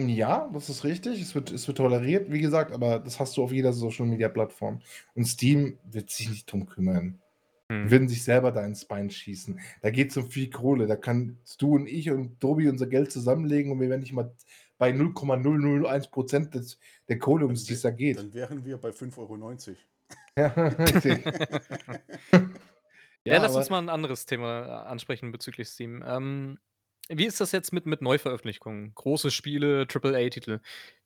Ja, 0.00 0.48
das 0.50 0.70
ist 0.70 0.82
richtig. 0.84 1.20
Es 1.20 1.34
wird 1.34 1.50
es 1.52 1.66
wird 1.68 1.76
toleriert, 1.76 2.32
wie 2.32 2.40
gesagt, 2.40 2.72
aber 2.72 3.00
das 3.00 3.20
hast 3.20 3.36
du 3.36 3.42
auf 3.44 3.52
jeder 3.52 3.74
Social-Media-Plattform. 3.74 4.80
Und 5.14 5.24
Steam 5.26 5.78
wird 5.84 6.08
sich 6.08 6.30
nicht 6.30 6.50
drum 6.50 6.64
kümmern. 6.64 7.20
Die 7.70 7.74
Mhm. 7.74 7.90
würden 7.90 8.08
sich 8.08 8.24
selber 8.24 8.50
da 8.50 8.64
ins 8.64 8.86
Bein 8.86 9.10
schießen. 9.10 9.60
Da 9.82 9.90
geht's 9.90 10.16
um 10.16 10.30
viel 10.30 10.48
Kohle. 10.48 10.86
Da 10.86 10.96
kannst 10.96 11.60
du 11.60 11.74
und 11.74 11.86
ich 11.86 12.10
und 12.10 12.40
Tobi 12.40 12.68
unser 12.70 12.86
Geld 12.86 13.12
zusammenlegen 13.12 13.72
und 13.72 13.80
wir 13.80 13.90
wären 13.90 14.00
nicht 14.00 14.12
mal 14.14 14.34
bei 14.78 14.92
0,001 14.92 16.50
des 16.50 16.78
der 17.08 17.18
Kohle, 17.18 17.44
um 17.44 17.52
die 17.54 17.72
es 17.74 17.82
da 17.82 17.90
geht. 17.90 18.18
dann 18.18 18.32
wären 18.32 18.64
wir 18.64 18.78
bei 18.78 18.90
5,90 18.90 19.18
Euro. 19.18 19.76
Ja, 20.38 20.46
richtig. 20.78 21.24
Ja, 23.28 23.38
Ja, 23.38 23.38
lass 23.38 23.56
uns 23.56 23.70
mal 23.70 23.78
ein 23.78 23.88
anderes 23.88 24.26
Thema 24.26 24.66
äh, 24.66 24.70
ansprechen 24.88 25.32
bezüglich 25.32 25.68
Steam. 25.68 26.02
Ähm, 26.06 26.58
wie 27.08 27.26
ist 27.26 27.40
das 27.40 27.52
jetzt 27.52 27.72
mit 27.72 27.86
mit 27.86 28.02
Neuveröffentlichungen? 28.02 28.94
Große 28.94 29.30
Spiele, 29.30 29.86
Triple-A-Titel. 29.88 30.60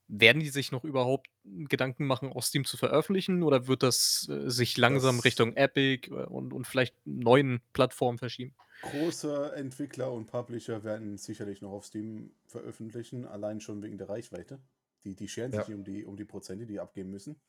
Werden 0.08 0.40
die 0.40 0.48
sich 0.50 0.72
noch 0.72 0.84
überhaupt 0.84 1.28
Gedanken 1.44 2.06
machen, 2.06 2.32
auf 2.32 2.44
Steam 2.44 2.64
zu 2.64 2.76
veröffentlichen 2.76 3.42
oder 3.44 3.68
wird 3.68 3.82
das, 3.82 4.28
äh, 4.30 4.50
sich 4.50 4.76
langsam 4.76 5.20
Das 5.20 5.20
Richtung 5.20 5.54
Epic, 5.56 6.10
äh, 6.10 6.26
und 6.26 6.52
und 6.52 6.66
vielleicht 6.66 6.96
neuen 7.06 7.62
Plattformen 7.72 8.18
verschieben? 8.18 8.56
große 8.82 9.52
Entwickler 9.54 10.12
und 10.12 10.26
Publisher 10.26 10.84
werden 10.84 11.16
sicherlich 11.16 11.62
noch 11.62 11.70
auf 11.72 11.86
Steam 11.86 12.36
veröffentlichen, 12.46 13.24
allein 13.26 13.60
schon 13.60 13.82
wegen 13.82 13.96
der 13.98 14.08
Reichweite. 14.10 14.62
Die, 15.04 15.14
die 15.16 15.28
scheren 15.28 15.52
sich 15.52 15.66
Ja. 15.66 15.68
nicht 15.68 15.76
um 15.76 15.84
die, 15.84 16.04
um 16.04 16.16
die 16.16 16.24
Prozente, 16.26 16.66
die 16.66 16.78
abgeben 16.80 17.10
müssen. 17.10 17.40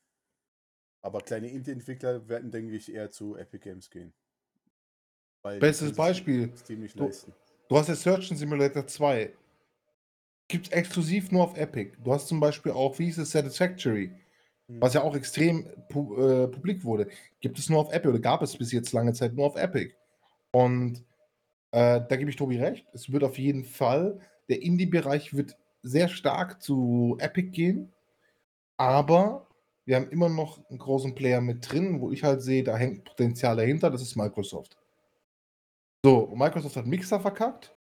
Aber 1.02 1.22
kleine 1.22 1.52
Indie-Entwickler 1.52 2.28
werden, 2.28 2.50
denke 2.50 2.76
ich, 2.76 2.92
eher 2.92 3.12
zu 3.12 3.36
Epic 3.36 3.64
Games 3.64 3.92
gehen. 3.92 4.16
Weil 5.44 5.60
Bestes 5.60 5.94
Beispiel. 5.94 6.52
Du 6.96 7.10
du 7.70 7.78
hast 7.78 7.88
ja 7.90 7.96
Surgeon 7.96 8.38
Simulator 8.38 8.86
2. 8.86 9.34
Gibt's 10.48 10.70
exklusiv 10.70 11.32
nur 11.32 11.44
auf 11.44 11.58
Epic. 11.58 11.94
Du 12.04 12.12
hast 12.14 12.28
zum 12.28 12.40
Beispiel 12.40 12.74
auch, 12.74 13.00
wie 13.00 13.06
hieß 13.06 13.20
es, 13.20 13.32
Satisfactory, 13.32 14.12
Hm. 14.70 14.82
was 14.82 14.94
ja 14.94 15.02
auch 15.02 15.16
extrem 15.16 15.68
pu 15.90 16.16
äh, 16.18 16.48
publik 16.48 16.84
wurde. 16.84 17.08
Gibt 17.40 17.58
es 17.58 17.70
nur 17.70 17.80
auf 17.80 17.94
Epic 17.94 18.10
oder 18.10 18.20
gab 18.20 18.42
es 18.42 18.58
bis 18.58 18.72
jetzt 18.72 18.92
lange 18.94 19.14
Zeit 19.14 19.34
nur 19.34 19.46
auf 19.48 19.56
Epic. 19.56 19.96
Und, 20.52 21.00
äh, 21.72 22.02
da 22.08 22.16
gebe 22.18 22.30
ich 22.30 22.38
Tobi 22.38 22.58
recht. 22.60 22.88
Es 22.94 23.12
wird 23.12 23.24
auf 23.24 23.38
jeden 23.40 23.66
Fall 23.66 24.20
der 24.50 24.62
Indie-Bereich 24.64 25.36
wird 25.36 25.58
sehr 25.84 26.10
stark 26.10 26.62
zu 26.62 27.18
Epic 27.20 27.50
gehen, 27.52 27.94
aber 28.78 29.48
wir 29.86 29.98
haben 29.98 30.10
immer 30.12 30.30
noch 30.30 30.60
'n 30.72 30.78
großen 30.80 31.16
Player 31.16 31.42
mit 31.42 31.72
drin, 31.72 32.02
wo 32.02 32.12
ich 32.12 32.24
halt 32.24 32.42
sehe, 32.44 32.64
da 32.64 32.78
hängt 32.78 33.06
Potenzial 33.06 33.56
dahinter, 33.58 33.92
das 33.92 34.02
ist 34.04 34.16
Microsoft. 34.18 34.78
So, 36.04 36.34
Microsoft 36.36 36.76
hat 36.76 36.88
Mixer 36.88 37.20
verkackt. 37.20 37.76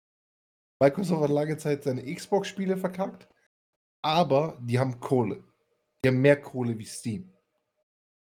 Microsoft 0.80 1.22
hat 1.22 1.30
lange 1.30 1.56
Zeit 1.56 1.84
seine 1.84 2.02
Xbox-Spiele 2.14 2.76
verkackt, 2.76 3.28
aber 4.02 4.58
die 4.60 4.78
haben 4.78 4.98
Kohle. 4.98 5.44
Die 6.02 6.08
haben 6.08 6.20
mehr 6.20 6.40
Kohle 6.40 6.78
wie 6.78 6.84
Steam. 6.84 7.32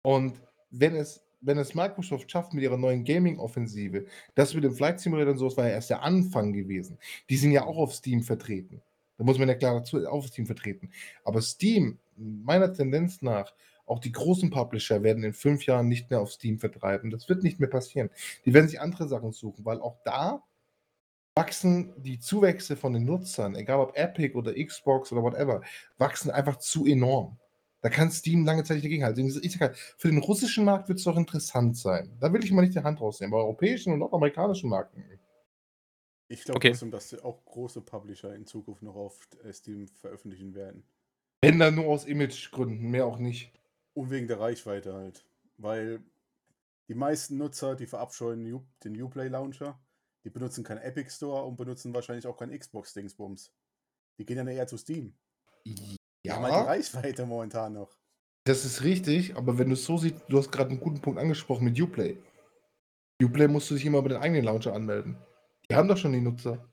Und 0.03 0.41
wenn 0.71 0.95
es 0.95 1.25
wenn 1.43 1.59
es 1.59 1.75
Microsoft 1.75 2.31
schafft 2.31 2.53
mit 2.53 2.63
ihrer 2.63 2.77
neuen 2.77 3.03
Gaming-Offensive 3.03 4.05
das 4.35 4.55
mit 4.55 4.63
dem 4.65 4.75
Flight 4.75 5.01
Simulator 5.01 5.33
und 5.33 5.39
so, 5.39 5.49
das 5.49 5.57
war 5.57 5.67
ja 5.67 5.75
erst 5.75 5.91
der 5.91 6.03
Anfang 6.03 6.53
gewesen. 6.53 6.99
Die 7.31 7.37
sind 7.37 7.53
ja 7.53 7.65
auch 7.65 7.79
auf 7.79 7.95
Steam 7.95 8.23
vertreten. 8.23 8.83
Da 9.17 9.25
muss 9.25 9.39
man 9.39 9.49
ja 9.49 9.55
klar 9.55 9.75
dazu 9.75 10.07
auf 10.07 10.27
Steam 10.27 10.47
vertreten. 10.47 10.91
Aber 11.25 11.41
Steam, 11.41 11.99
meiner 12.17 12.73
Tendenz 12.73 13.23
nach 13.23 13.55
auch 13.91 14.01
die 14.01 14.13
großen 14.13 14.51
Publisher 14.51 15.03
werden 15.03 15.25
in 15.25 15.33
5 15.35 15.67
Jahren 15.67 15.89
nicht 15.89 16.11
mehr 16.11 16.21
auf 16.21 16.33
Steam 16.33 16.59
vertreiben. 16.59 17.11
Das 17.11 17.29
wird 17.29 17.43
nicht 17.43 17.61
mehr 17.61 17.69
passieren. 17.71 18.11
Die 18.45 18.55
werden 18.55 18.69
sich 18.69 18.81
andere 18.81 19.09
Sachen 19.09 19.33
suchen, 19.33 19.65
weil 19.65 19.81
auch 19.81 19.99
da 20.05 20.45
wachsen 21.35 21.95
die 22.03 22.19
Zuwächse 22.19 22.77
von 22.77 22.93
den 22.93 23.05
Nutzern, 23.05 23.55
egal 23.55 23.81
ob 23.81 23.97
Epic 23.97 24.35
oder 24.37 24.55
Xbox 24.55 25.13
oder 25.13 25.23
whatever, 25.23 25.63
wachsen 25.99 26.31
einfach 26.31 26.57
zu 26.59 26.87
enorm. 26.87 27.39
Da 27.83 27.89
kann 27.89 28.11
Steam 28.11 28.45
lange 28.45 28.65
Zeit 28.65 28.77
nicht 28.77 28.85
dagegenhalten. 28.85 29.27
Ich 29.43 29.53
sage 29.53 29.67
halt, 29.67 29.77
für 29.97 30.09
den 30.09 30.19
russischen 30.19 30.65
Markt 30.65 30.89
wird 30.89 30.99
es 30.99 31.05
doch 31.05 31.17
interessant 31.17 31.77
sein. 31.79 32.17
Da 32.21 32.33
will 32.33 32.45
ich 32.45 32.53
mal 32.53 32.63
nicht 32.63 32.75
die 32.75 32.83
Hand 32.83 33.01
rausnehmen, 33.01 33.33
aber 33.35 33.45
europäischen 33.45 33.93
und 33.93 34.01
nordamerikanischen 34.01 34.69
Markt, 34.69 34.97
mhm. 34.97 35.19
Ich 36.29 36.45
glaube 36.45 36.57
Okay. 36.57 36.71
trotzdem, 36.71 36.91
dass 36.91 37.13
auch 37.21 37.45
große 37.45 37.83
Publisher 37.83 38.35
in 38.35 38.47
Zukunft 38.47 38.81
noch 38.83 38.95
auf 38.97 39.29
äh, 39.45 39.53
Steam 39.53 39.87
veröffentlichen 39.87 40.55
werden. 40.55 40.89
Wenn 41.43 41.59
dann 41.59 41.75
nur 41.75 41.85
aus 41.89 42.07
Imagegründen, 42.07 42.91
mehr 42.91 43.05
auch 43.05 43.19
nicht. 43.19 43.60
Und 43.95 44.11
wegen 44.11 44.29
der 44.29 44.41
Reichweite 44.41 44.95
halt. 44.95 45.27
Weil 45.57 46.03
die 46.89 46.95
meisten 46.95 47.37
Nutzer, 47.39 47.77
die 47.77 47.87
verabscheuen 47.87 48.45
den 48.85 49.03
Uplay 49.03 49.29
Launcher. 49.29 49.81
Die 50.25 50.31
benutzen 50.31 50.65
keinen 50.65 50.79
Epic 50.83 51.11
Store 51.11 51.45
und 51.45 51.57
benutzen 51.57 51.95
wahrscheinlich 51.95 52.27
auch 52.27 52.37
keinen 52.37 52.59
Xbox-Dingsbums. 52.59 53.53
Die 54.19 54.27
gehen 54.27 54.37
dann 54.37 54.49
eher 54.49 54.67
zu 54.67 54.77
Steam. 54.77 55.17
Die 56.25 56.33
haben 56.33 56.45
halt 56.45 56.57
die 56.57 56.61
Ja, 56.61 56.65
Reichweite 56.65 57.27
momentan 57.27 57.75
noch. 57.75 57.99
das 58.45 58.65
ist 58.65 58.83
richtig, 58.83 59.37
aber 59.37 59.59
wenn 59.59 59.69
du 59.69 59.75
es 59.75 59.85
so 59.85 59.97
siehst, 59.99 60.17
du 60.29 60.39
hast 60.39 60.51
gerade 60.53 60.71
einen 60.71 60.81
guten 60.81 61.01
Punkt 61.01 61.19
angesprochen 61.19 61.65
mit 61.65 61.81
Uplay. 61.81 62.19
Uplay 63.23 63.49
musst 63.49 63.71
du 63.71 63.75
dich 63.75 63.85
immer 63.87 63.99
über 63.99 64.09
den 64.09 64.19
eigenen 64.19 64.45
Launcher 64.45 64.75
anmelden. 64.75 65.17
Die 65.71 65.77
haben 65.77 65.89
doch 65.89 65.97
schon 65.97 66.13
die 66.13 66.21
Nutzer. 66.21 66.70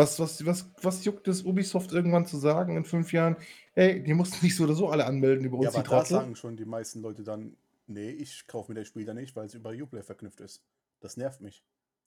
Was, 0.00 0.20
was, 0.20 0.46
was, 0.46 0.64
was 0.80 1.04
juckt 1.04 1.26
es 1.26 1.42
Ubisoft 1.42 1.90
irgendwann 1.90 2.24
zu 2.24 2.36
sagen 2.36 2.76
in 2.76 2.84
fünf 2.84 3.12
Jahren? 3.12 3.36
Hey, 3.74 4.00
die 4.00 4.14
mussten 4.14 4.36
sich 4.36 4.54
so 4.54 4.62
oder 4.62 4.74
so 4.74 4.88
alle 4.88 5.04
anmelden 5.04 5.44
über 5.44 5.56
Ja, 5.56 5.62
uns, 5.64 5.72
die 5.72 5.80
aber 5.80 5.88
da 5.88 5.96
Trottel. 5.96 6.18
sagen 6.18 6.36
schon 6.36 6.56
die 6.56 6.64
meisten 6.64 7.02
Leute 7.02 7.24
dann, 7.24 7.56
nee, 7.88 8.10
ich 8.10 8.46
kaufe 8.46 8.70
mir 8.72 8.78
das 8.78 8.86
Spiel 8.86 9.04
dann 9.04 9.16
nicht, 9.16 9.34
weil 9.34 9.46
es 9.46 9.54
über 9.54 9.70
Uplay 9.70 10.04
verknüpft 10.04 10.40
ist. 10.40 10.62
Das 11.00 11.16
nervt 11.16 11.40
mich. 11.40 11.64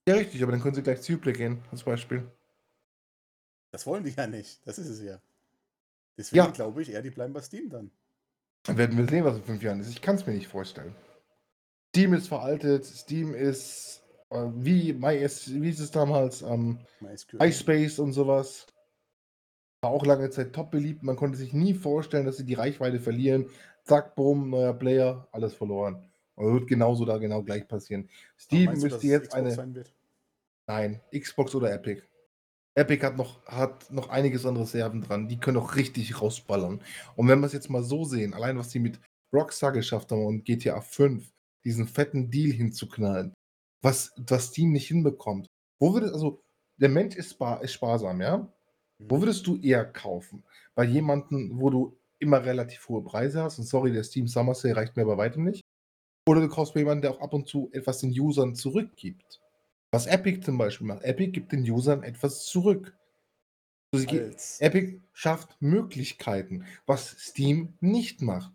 Ja, 0.08 0.16
richtig, 0.16 0.42
aber 0.42 0.54
dann 0.54 0.62
können 0.62 0.74
sie 0.74 0.84
gleich 0.84 1.02
zu 1.02 1.14
Uplay 1.14 1.34
gehen, 1.34 1.62
als 1.70 1.84
Beispiel. 1.84 2.26
Das 3.72 3.86
wollen 3.86 4.06
die 4.06 4.12
ja 4.12 4.26
nicht. 4.26 4.66
Das 4.66 4.80
ist 4.80 4.88
es 4.88 5.02
ja. 5.02 5.22
Deswegen 6.18 6.46
Ja. 6.46 6.52
glaube 6.52 6.82
ich 6.82 6.92
eher, 6.92 7.02
die 7.02 7.10
bleiben 7.12 7.34
bei 7.34 7.42
Steam 7.42 7.70
dann. 7.70 7.92
Dann 8.64 8.78
werden 8.78 8.98
wir 8.98 9.06
sehen, 9.08 9.26
was 9.26 9.36
in 9.36 9.44
fünf 9.44 9.62
Jahren 9.64 9.82
ist. 9.82 9.90
Ich 9.90 10.02
kann 10.02 10.16
es 10.16 10.26
mir 10.26 10.34
nicht 10.34 10.48
vorstellen. 10.48 10.96
Steam 11.90 12.14
ist 12.14 12.30
veraltet, 12.30 12.86
Steam 12.86 13.34
ist 13.34 14.02
wie, 14.32 14.94
MyS, 14.94 15.54
wie 15.54 15.68
hieß 15.68 15.82
es 15.82 15.92
damals, 15.92 16.42
ähm, 16.42 16.80
MySQL. 17.02 17.38
MySpace 17.38 18.00
und 18.00 18.14
sowas. 18.14 18.66
War 19.82 19.92
auch 19.92 20.06
lange 20.06 20.30
Zeit 20.30 20.54
top 20.54 20.72
beliebt. 20.72 21.04
Man 21.04 21.16
konnte 21.16 21.38
sich 21.38 21.54
nie 21.54 21.74
vorstellen, 21.74 22.26
dass 22.26 22.38
sie 22.38 22.46
die 22.46 22.54
Reichweite 22.54 23.00
verlieren. 23.00 23.48
Zack, 23.84 24.16
boom, 24.16 24.50
neuer 24.52 24.74
Player, 24.74 25.28
alles 25.32 25.54
verloren. 25.54 26.06
Und 26.36 26.54
wird 26.54 26.68
genauso 26.68 27.04
da 27.04 27.18
genau 27.18 27.44
gleich 27.44 27.68
passieren. 27.68 28.10
Steam 28.40 28.74
du, 28.74 28.80
müsste 28.80 28.98
es 28.98 29.04
jetzt 29.04 29.34
eine. 29.34 29.84
Nein, 30.68 31.02
Xbox 31.12 31.54
oder 31.56 31.74
Epic. 31.74 32.04
Epic 32.76 33.06
hat 33.06 33.18
noch, 33.18 33.46
hat 33.46 33.92
noch 33.92 34.08
einiges 34.10 34.46
an 34.46 34.56
Reserven 34.56 35.02
dran. 35.02 35.28
Die 35.28 35.40
können 35.40 35.58
auch 35.58 35.76
richtig 35.76 36.22
rausballern. 36.22 36.82
Und 37.16 37.28
wenn 37.28 37.40
wir 37.40 37.48
es 37.48 37.54
jetzt 37.54 37.70
mal 37.70 37.84
so 37.84 38.06
sehen, 38.06 38.34
allein 38.34 38.58
was 38.58 38.70
die 38.70 38.80
mit 38.80 39.00
Rockstar 39.34 39.74
geschafft 39.74 40.12
haben 40.12 40.26
und 40.26 40.46
GTA 40.46 40.80
5, 40.80 41.30
diesen 41.66 41.88
fetten 41.88 42.30
Deal 42.30 42.52
hinzuknallen, 42.52 43.34
was, 43.82 44.14
was 44.18 44.48
Steam 44.48 44.72
nicht 44.72 44.88
hinbekommt. 44.88 45.48
Wo 45.80 45.94
würde, 45.94 46.12
also, 46.14 46.44
der 46.78 46.90
Mensch 46.90 47.16
ist, 47.16 47.32
spar, 47.32 47.64
ist 47.64 47.74
sparsam, 47.74 48.22
ja? 48.22 48.52
Wo 49.10 49.18
Mhm. 49.18 49.22
würdest 49.22 49.46
du 49.48 49.58
eher 49.58 49.86
kaufen? 49.86 50.44
Bei 50.76 50.84
jemandem, 50.84 51.60
wo 51.60 51.70
du 51.70 51.98
immer 52.20 52.44
relativ 52.46 52.88
hohe 52.90 53.04
Preise 53.04 53.44
hast, 53.44 53.60
und 53.60 53.66
sorry, 53.66 53.92
der 53.92 54.04
Steam 54.04 54.28
Summer 54.28 54.56
Sale 54.56 54.76
reicht 54.76 54.96
mir 54.96 55.06
bei 55.06 55.18
weitem 55.18 55.44
nicht. 55.44 55.62
Oder 56.28 56.42
du 56.42 56.50
kaufst 56.50 56.74
bei 56.74 56.82
jemandem, 56.82 57.04
der 57.04 57.12
auch 57.12 57.22
ab 57.22 57.34
und 57.34 57.48
zu 57.48 57.70
etwas 57.74 58.00
den 58.00 58.12
Usern 58.20 58.56
zurückgibt. 58.56 59.42
Was 59.92 60.08
Epic 60.08 60.42
zum 60.46 60.58
Beispiel 60.58 60.88
macht. 60.88 61.04
Epic 61.04 61.32
gibt 61.32 61.52
den 61.52 61.70
Usern 61.70 62.04
etwas 62.04 62.46
zurück. 62.46 62.98
Also 63.94 64.08
Epic 64.60 65.02
schafft 65.14 65.62
Möglichkeiten, 65.62 66.66
was 66.86 67.10
Steam 67.20 67.78
nicht 67.82 68.22
macht. 68.22 68.54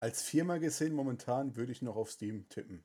als 0.00 0.22
Firma 0.22 0.56
gesehen, 0.58 0.94
momentan 0.94 1.54
würde 1.56 1.72
ich 1.72 1.82
noch 1.82 1.96
auf 1.96 2.10
Steam 2.10 2.48
tippen. 2.48 2.84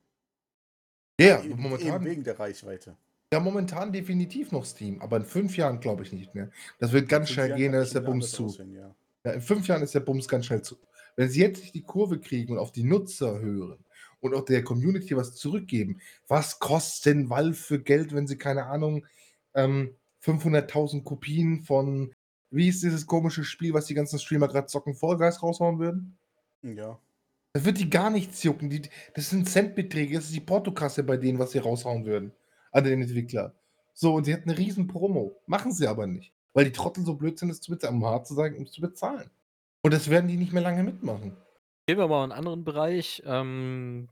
Ja, 1.22 1.40
Eben, 1.40 1.52
eben 1.52 1.62
momentan, 1.62 2.06
wegen 2.06 2.24
der 2.24 2.40
Reichweite. 2.40 2.96
ja, 3.34 3.40
momentan 3.40 3.92
definitiv 3.92 4.52
noch 4.52 4.66
Steam, 4.66 5.02
aber 5.02 5.18
in 5.18 5.26
fünf 5.26 5.58
Jahren 5.58 5.80
glaube 5.80 6.04
ich 6.04 6.12
nicht 6.12 6.34
mehr. 6.36 6.50
Das 6.80 6.92
wird 6.92 7.10
ganz 7.10 7.30
schnell 7.30 7.50
Jahren 7.50 7.58
gehen, 7.60 7.72
dann 7.72 7.82
das 7.82 7.90
ist 7.90 7.96
der 7.96 8.02
Bums 8.02 8.32
zu. 8.32 8.46
aussehen, 8.46 8.74
ja. 8.74 8.96
Ja, 9.24 9.32
in 9.34 9.42
fünf 9.42 9.68
Jahren 9.68 9.84
ist 9.84 9.94
der 9.94 10.00
Bums 10.00 10.28
ganz 10.28 10.48
schnell 10.48 10.62
zu. 10.62 10.78
Wenn 11.16 11.30
sie 11.30 11.42
jetzt 11.42 11.62
nicht 11.62 11.76
die 11.76 11.84
Kurve 11.84 12.20
kriegen 12.20 12.54
und 12.54 12.60
auf 12.60 12.72
die 12.72 12.84
Nutzer 12.84 13.40
hören 13.40 13.84
und 14.20 14.34
auch 14.34 14.46
der 14.46 14.64
Community 14.64 15.16
was 15.16 15.36
zurückgeben, 15.36 16.02
was 16.28 16.60
kostet 16.60 17.14
denn 17.14 17.30
Valve 17.30 17.54
für 17.54 17.80
Geld, 17.82 18.14
wenn 18.14 18.28
sie, 18.28 18.38
keine 18.38 18.66
Ahnung, 18.66 19.06
ähm, 19.54 19.96
500.000 20.24 21.04
Kopien 21.04 21.64
von, 21.64 22.14
wie 22.50 22.68
ist 22.70 22.84
dieses 22.84 23.06
komische 23.06 23.44
Spiel, 23.44 23.74
was 23.74 23.86
die 23.86 23.94
ganzen 23.94 24.20
Streamer 24.20 24.48
gerade 24.48 24.68
zocken, 24.68 24.96
Fall 24.96 25.18
Guys 25.18 25.42
raushauen 25.44 25.80
würden? 25.80 26.18
Ja. 26.64 27.00
Da 27.54 27.66
wird 27.66 27.80
die 27.80 27.90
gar 27.90 28.10
nichts 28.10 28.44
jucken. 28.44 28.70
Die, 28.70 28.84
das 29.14 29.30
sind 29.30 29.50
Centbeträge, 29.50 30.16
das 30.16 30.26
ist 30.26 30.36
die 30.36 30.42
Portokasse 30.42 31.04
bei 31.04 31.18
denen, 31.18 31.40
was 31.40 31.52
sie 31.52 31.60
raushauen 31.60 32.06
würden. 32.06 32.32
An 32.72 32.86
den 32.86 33.02
Entwickler. 33.02 33.54
So, 33.94 34.16
und 34.16 34.24
sie 34.24 34.34
hätten 34.34 34.50
eine 34.50 34.58
riesen 34.58 34.88
Promo. 34.88 35.42
Machen 35.48 35.74
sie 35.74 35.88
aber 35.88 36.08
nicht. 36.08 36.34
Weil 36.54 36.66
die 36.66 36.72
Trottel 36.72 37.06
so 37.06 37.16
blöd 37.16 37.38
sind, 37.38 37.50
es 37.50 37.62
zu 37.62 37.72
bezahlen, 37.72 37.98
um 37.98 38.06
hart 38.06 38.28
zu 38.28 38.34
sagen, 38.34 38.58
um 38.58 38.64
es 38.64 38.72
zu 38.72 38.82
bezahlen. 38.82 39.30
Und 39.82 39.94
das 39.94 40.10
werden 40.10 40.28
die 40.28 40.38
nicht 40.38 40.54
mehr 40.54 40.62
lange 40.62 40.84
mitmachen. 40.84 41.36
Gehen 41.88 41.98
wir 41.98 42.08
mal 42.08 42.24
in 42.24 42.32
einen 42.32 42.40
anderen 42.40 42.64
Bereich, 42.64 43.22
ähm, 43.26 44.08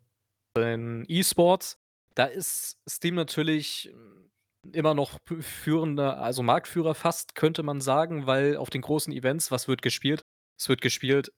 den 0.57 1.05
E-Sports. 1.07 1.77
Da 2.15 2.25
ist 2.25 2.77
Steam 2.89 3.15
natürlich 3.15 3.93
mm, 3.93 4.73
immer 4.73 4.93
noch 4.93 5.17
führender 5.39 6.17
also 6.17 6.43
Marktführer 6.43 6.95
fast, 6.95 7.35
könnte 7.35 7.63
man 7.63 7.79
sagen, 7.79 8.25
weil 8.25 8.57
auf 8.57 8.69
den 8.69 8.81
großen 8.81 9.13
Events, 9.13 9.51
was 9.51 9.67
wird 9.67 9.81
gespielt? 9.81 10.21
Es 10.57 10.67
wird 10.67 10.81
gespielt 10.81 11.31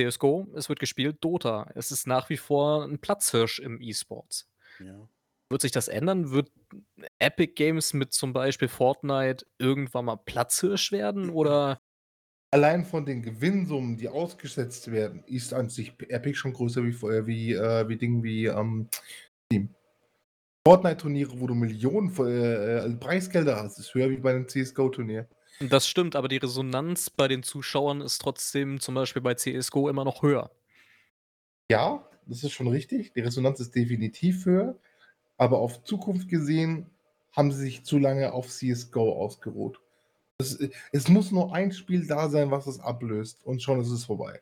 CS:GO, 0.00 0.48
es 0.56 0.68
wird 0.68 0.80
gespielt 0.80 1.18
Dota. 1.20 1.70
Es 1.74 1.90
ist 1.92 2.06
nach 2.06 2.28
wie 2.28 2.36
vor 2.36 2.84
'n 2.84 2.98
Platzhirsch 2.98 3.60
im 3.60 3.80
E-Sports. 3.80 4.48
Ja. 4.80 5.08
Wird 5.50 5.60
sich 5.62 5.70
das 5.72 5.86
ändern? 5.88 6.30
Wird 6.32 6.50
Epic 7.18 7.52
Games 7.54 7.92
mit 7.94 8.12
zum 8.12 8.32
Beispiel 8.32 8.66
Fortnite 8.68 9.46
irgendwann 9.58 10.06
mal 10.06 10.16
Platzhirsch 10.16 10.90
werden 10.90 11.30
oder 11.30 11.78
Allein 12.52 12.84
von 12.84 13.04
den 13.04 13.20
Gewinnsummen, 13.22 13.96
die 13.96 14.08
ausgesetzt 14.08 14.90
werden, 14.92 15.24
ist 15.26 15.52
an 15.52 15.68
sich 15.68 15.92
Epic 16.08 16.36
schon 16.36 16.52
größer 16.52 16.84
wie, 16.84 16.92
vorher- 16.92 17.26
wie, 17.26 17.52
äh, 17.52 17.88
wie 17.88 17.96
Ding 17.96 18.22
wie 18.22 18.46
ähm, 18.46 18.88
Steam. 19.46 19.74
Fortnite-Turniere, 20.66 21.40
wo 21.40 21.46
du 21.48 21.54
Millionen 21.54 22.10
von, 22.10 22.28
äh, 22.28 22.78
äh, 22.86 22.96
Preisgelder 22.96 23.56
hast, 23.56 23.78
ist 23.80 23.94
höher 23.94 24.10
wie 24.10 24.18
bei 24.18 24.30
einem 24.32 24.48
CSGO-Turnier. 24.48 25.28
Das 25.60 25.88
stimmt, 25.88 26.16
aber 26.16 26.28
die 26.28 26.36
Resonanz 26.36 27.10
bei 27.10 27.28
den 27.28 27.42
Zuschauern 27.42 28.00
ist 28.00 28.18
trotzdem 28.20 28.80
zum 28.80 28.94
Beispiel 28.94 29.22
bei 29.22 29.34
CS:GO 29.34 29.88
immer 29.88 30.04
noch 30.04 30.22
höher. 30.22 30.50
Ja, 31.70 32.04
das 32.26 32.44
ist 32.44 32.52
schon 32.52 32.68
richtig. 32.68 33.12
Die 33.12 33.20
Resonanz 33.20 33.60
ist 33.60 33.74
definitiv 33.74 34.44
höher. 34.46 34.76
Aber 35.36 35.58
auf 35.58 35.82
Zukunft 35.84 36.28
gesehen 36.28 36.86
haben 37.32 37.52
sie 37.52 37.60
sich 37.60 37.84
zu 37.84 37.98
lange 37.98 38.32
auf 38.32 38.48
CSGO 38.48 39.12
ausgeruht. 39.12 39.80
Es, 40.38 40.58
es 40.92 41.08
muss 41.08 41.32
nur 41.32 41.54
ein 41.54 41.72
Spiel 41.72 42.06
da 42.06 42.28
sein, 42.28 42.50
was 42.50 42.66
es 42.66 42.80
ablöst. 42.80 43.44
Und 43.44 43.62
schon 43.62 43.80
ist 43.80 43.90
es 43.90 44.04
vorbei. 44.04 44.40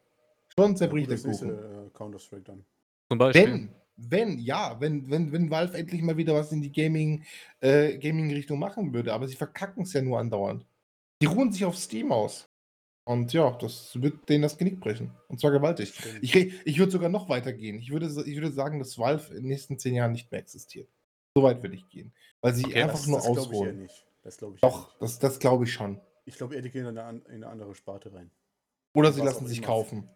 Schon 0.56 0.72
Ja, 0.72 0.76
zerbricht 0.76 1.08
gut, 1.08 1.24
der 1.24 1.32
Kuchen. 1.32 1.50
äh, 1.50 1.90
Counter-Strike 1.94 2.42
dann. 2.44 2.64
Zum 3.08 3.18
Beispiel. 3.18 3.44
Wenn, 3.44 3.68
wenn, 3.96 4.38
ja, 4.38 4.76
wenn, 4.80 5.10
wenn, 5.10 5.32
wenn 5.32 5.50
Valve 5.50 5.76
endlich 5.78 6.02
mal 6.02 6.16
wieder 6.16 6.34
was 6.34 6.52
in 6.52 6.62
die 6.62 6.72
Gaming, 6.72 7.24
äh, 7.60 7.98
Gaming-Richtung 7.98 8.58
machen 8.58 8.92
würde. 8.92 9.12
Aber 9.14 9.28
sie 9.28 9.36
verkacken 9.36 9.84
es 9.84 9.92
ja 9.92 10.02
nur 10.02 10.18
andauernd. 10.18 10.66
Die 11.22 11.26
ruhen 11.26 11.52
sich 11.52 11.64
auf 11.64 11.76
Steam 11.78 12.12
aus. 12.12 12.48
Und 13.04 13.32
ja, 13.32 13.50
das 13.52 14.00
wird 14.00 14.28
denen 14.28 14.42
das 14.42 14.58
Genick 14.58 14.80
brechen. 14.80 15.12
Und 15.28 15.40
zwar 15.40 15.50
gewaltig. 15.50 15.92
Ich, 16.20 16.34
ich 16.36 16.78
würde 16.78 16.92
sogar 16.92 17.08
noch 17.08 17.28
weiter 17.28 17.52
gehen. 17.52 17.78
Ich 17.78 17.90
würde, 17.90 18.06
ich 18.06 18.34
würde 18.36 18.52
sagen, 18.52 18.78
dass 18.78 18.98
Valve 18.98 19.28
in 19.34 19.42
den 19.42 19.48
nächsten 19.48 19.78
zehn 19.78 19.94
Jahren 19.94 20.12
nicht 20.12 20.30
mehr 20.30 20.40
existiert. 20.40 20.88
So 21.34 21.42
weit 21.42 21.62
würde 21.62 21.74
ich 21.76 21.88
gehen. 21.88 22.12
Weil 22.40 22.54
sie 22.54 22.66
Okay, 22.66 22.82
einfach 22.82 22.98
das 22.98 23.06
nur 23.06 23.18
das 23.18 23.32
glaube 23.48 23.54
ich 23.54 23.74
nicht. 23.74 24.06
Das 24.22 24.36
glaube 24.36 24.54
ich 24.56 24.60
Doch, 24.60 24.88
nicht. 24.88 25.02
das, 25.02 25.18
das 25.18 25.38
glaube 25.38 25.64
ich 25.64 25.72
schon. 25.72 26.00
Ich 26.24 26.36
glaube 26.36 26.54
eher, 26.54 26.62
die 26.62 26.70
gehen 26.70 26.82
in 26.82 26.98
eine, 26.98 27.04
an- 27.04 27.22
in 27.26 27.34
eine 27.42 27.48
andere 27.48 27.74
Sparte 27.74 28.12
rein. 28.12 28.30
Oder 28.94 29.12
sie 29.12 29.20
Was 29.20 29.26
lassen 29.34 29.46
sich 29.48 29.62
kaufen. 29.62 30.08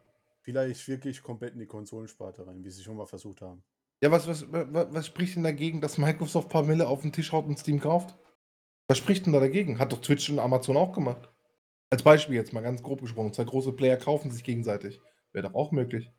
Vielleicht 0.42 0.86
wirklich 0.86 1.22
komplett 1.22 1.54
in 1.54 1.58
die 1.60 1.66
Konsolensparte 1.66 2.46
rein, 2.46 2.62
wie 2.62 2.70
sie 2.70 2.82
schon 2.84 2.96
mal 2.96 3.06
versucht 3.06 3.40
haben. 3.42 3.64
Ja, 4.00 4.12
was, 4.12 4.28
was, 4.28 4.44
was, 4.52 4.92
was 4.92 5.06
spricht 5.06 5.34
denn 5.34 5.42
dagegen, 5.42 5.80
dass 5.80 5.98
Microsoft 5.98 6.48
ein 6.48 6.52
paar 6.52 6.62
Mille 6.62 6.86
auf 6.86 7.00
den 7.02 7.12
Tisch 7.12 7.32
haut 7.32 7.46
und 7.46 7.58
Steam 7.58 7.80
kauft? 7.80 8.16
Was 8.88 8.98
spricht 8.98 9.26
denn 9.26 9.32
da 9.32 9.40
dagegen? 9.40 9.78
Hat 9.78 9.92
doch 9.92 10.00
Twitch 10.00 10.30
und 10.30 10.38
Amazon 10.38 10.76
auch 10.76 10.92
gemacht. 10.92 11.28
Als 11.90 12.02
Beispiel 12.02 12.36
jetzt 12.36 12.52
mal 12.52 12.62
ganz 12.62 12.82
grob 12.82 13.00
gesprochen. 13.00 13.32
Zwei 13.32 13.44
große 13.44 13.72
Player 13.72 13.96
kaufen 13.96 14.30
sich 14.30 14.44
gegenseitig. 14.44 15.00
Wäre 15.32 15.48
doch 15.48 15.54
auch 15.54 15.72
möglich. 15.72 16.10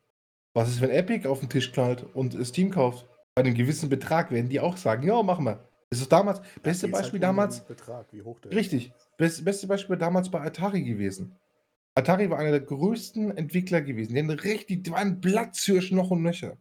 Was 0.54 0.68
ist, 0.68 0.80
wenn 0.80 0.90
Epic 0.90 1.26
auf 1.28 1.40
den 1.40 1.48
Tisch 1.48 1.72
knallt 1.72 2.04
und 2.14 2.34
Steam 2.46 2.70
kauft? 2.70 3.06
Bei 3.34 3.42
einem 3.42 3.54
gewissen 3.54 3.88
Betrag 3.88 4.30
werden 4.30 4.48
die 4.48 4.60
auch 4.60 4.76
sagen, 4.76 5.06
ja, 5.06 5.22
machen 5.22 5.44
wir. 5.44 5.68
Das 5.90 6.00
ist 6.00 6.12
damals, 6.12 6.40
beste 6.62 6.86
geht's 6.86 6.98
Beispiel 6.98 7.20
halt 7.20 7.30
um 7.30 7.36
damals, 7.36 7.60
Betrag, 7.64 8.12
wie 8.12 8.22
hoch 8.22 8.40
der 8.40 8.52
Richtig. 8.52 8.92
Best, 9.16 9.44
beste 9.44 9.66
Beispiel 9.66 9.96
damals 9.96 10.30
bei 10.30 10.40
Atari 10.40 10.82
gewesen. 10.82 11.36
Atari 11.94 12.28
war 12.30 12.38
einer 12.38 12.50
der 12.50 12.60
größten 12.60 13.36
Entwickler 13.36 13.80
gewesen. 13.80 14.14
Die, 14.14 14.20
richtig, 14.20 14.84
die 14.84 14.90
waren 14.90 15.20
Platzhirsch 15.20 15.92
noch 15.92 16.10
und 16.10 16.22
nöcher. 16.22 16.58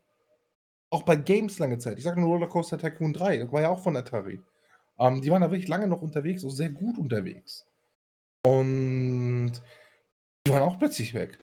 Auch 0.89 1.03
bei 1.03 1.17
Games 1.17 1.59
lange 1.59 1.77
Zeit. 1.77 1.97
Ich 1.97 2.05
sage 2.05 2.21
nur 2.21 2.29
Rollercoaster 2.29 2.77
Tycoon 2.77 3.11
3, 3.13 3.37
das 3.37 3.51
war 3.51 3.61
ja 3.61 3.69
auch 3.69 3.83
von 3.83 3.97
Atari. 3.97 4.39
Ähm, 4.99 5.21
die 5.21 5.29
waren 5.31 5.41
da 5.41 5.51
wirklich 5.51 5.67
lange 5.67 5.87
noch 5.87 6.01
unterwegs, 6.01 6.43
auch 6.43 6.49
sehr 6.49 6.69
gut 6.69 6.97
unterwegs. 6.97 7.65
Und 8.45 9.53
die 10.45 10.51
waren 10.51 10.63
auch 10.63 10.79
plötzlich 10.79 11.13
weg. 11.13 11.37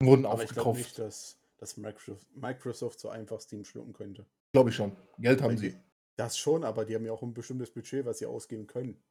Wurden 0.00 0.26
Aber 0.26 0.42
ich 0.42 0.50
glaube 0.50 0.70
aufgekauft. 0.70 0.78
nicht, 0.78 0.98
dass, 0.98 1.38
dass 1.58 1.76
Microsoft, 1.76 2.26
Microsoft 2.36 3.00
so 3.00 3.08
einfach 3.08 3.40
Steam 3.40 3.64
schlucken 3.64 3.92
könnte. 3.92 4.26
Glaube 4.52 4.70
ich 4.70 4.76
schon. 4.76 4.96
Geld 5.18 5.40
haben 5.42 5.50
Weil 5.52 5.58
sie. 5.58 5.70
die- 5.70 5.76
Das 6.16 6.36
schon, 6.36 6.64
aber 6.64 6.84
die 6.84 6.94
haben 6.94 7.06
ja 7.06 7.12
auch 7.12 7.22
ein 7.22 7.32
bestimmtes 7.34 7.72
Budget, 7.72 8.04
was 8.04 8.18
sie 8.18 8.26
ausgeben 8.26 8.66
können. 8.66 9.02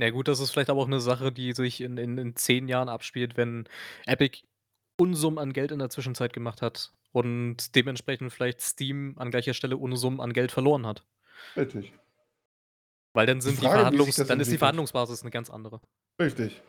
Ja 0.00 0.10
gut, 0.10 0.28
das 0.28 0.40
ist 0.40 0.50
vielleicht 0.50 0.70
aber 0.70 0.80
auch 0.82 0.86
eine 0.86 1.00
Sache, 1.00 1.32
die 1.32 1.52
sich 1.52 1.80
in 1.80 1.96
in 1.98 2.18
in 2.18 2.36
10 2.36 2.68
Jahren 2.68 2.88
abspielt, 2.88 3.36
wenn 3.36 3.68
Epic 4.06 4.42
Unsummen 4.98 5.38
an 5.38 5.52
Geld 5.52 5.72
in 5.72 5.78
der 5.78 5.90
Zwischenzeit 5.90 6.32
gemacht 6.32 6.62
hat 6.62 6.92
und 7.12 7.74
dementsprechend 7.74 8.32
vielleicht 8.32 8.60
Steam 8.62 9.14
an 9.18 9.30
gleicher 9.30 9.52
Stelle 9.54 9.76
Unsummen 9.76 10.20
an 10.20 10.32
Geld 10.32 10.52
verloren 10.52 10.86
hat. 10.86 11.04
Richtig. 11.56 11.92
Weil 13.16 13.26
dann 13.26 13.38
Die 13.38 13.44
sind 13.46 13.60
die 13.62 13.66
Frage, 13.66 13.78
sich 13.78 13.80
Verhandlungs 13.80 14.16
dann 14.16 14.40
ist 14.40 14.52
die. 14.52 14.58
Verhandlungsbasis 14.58 15.24
'ne 15.24 15.30
ganz 15.30 15.50
andere. 15.50 15.80
Richtig. 16.20 16.62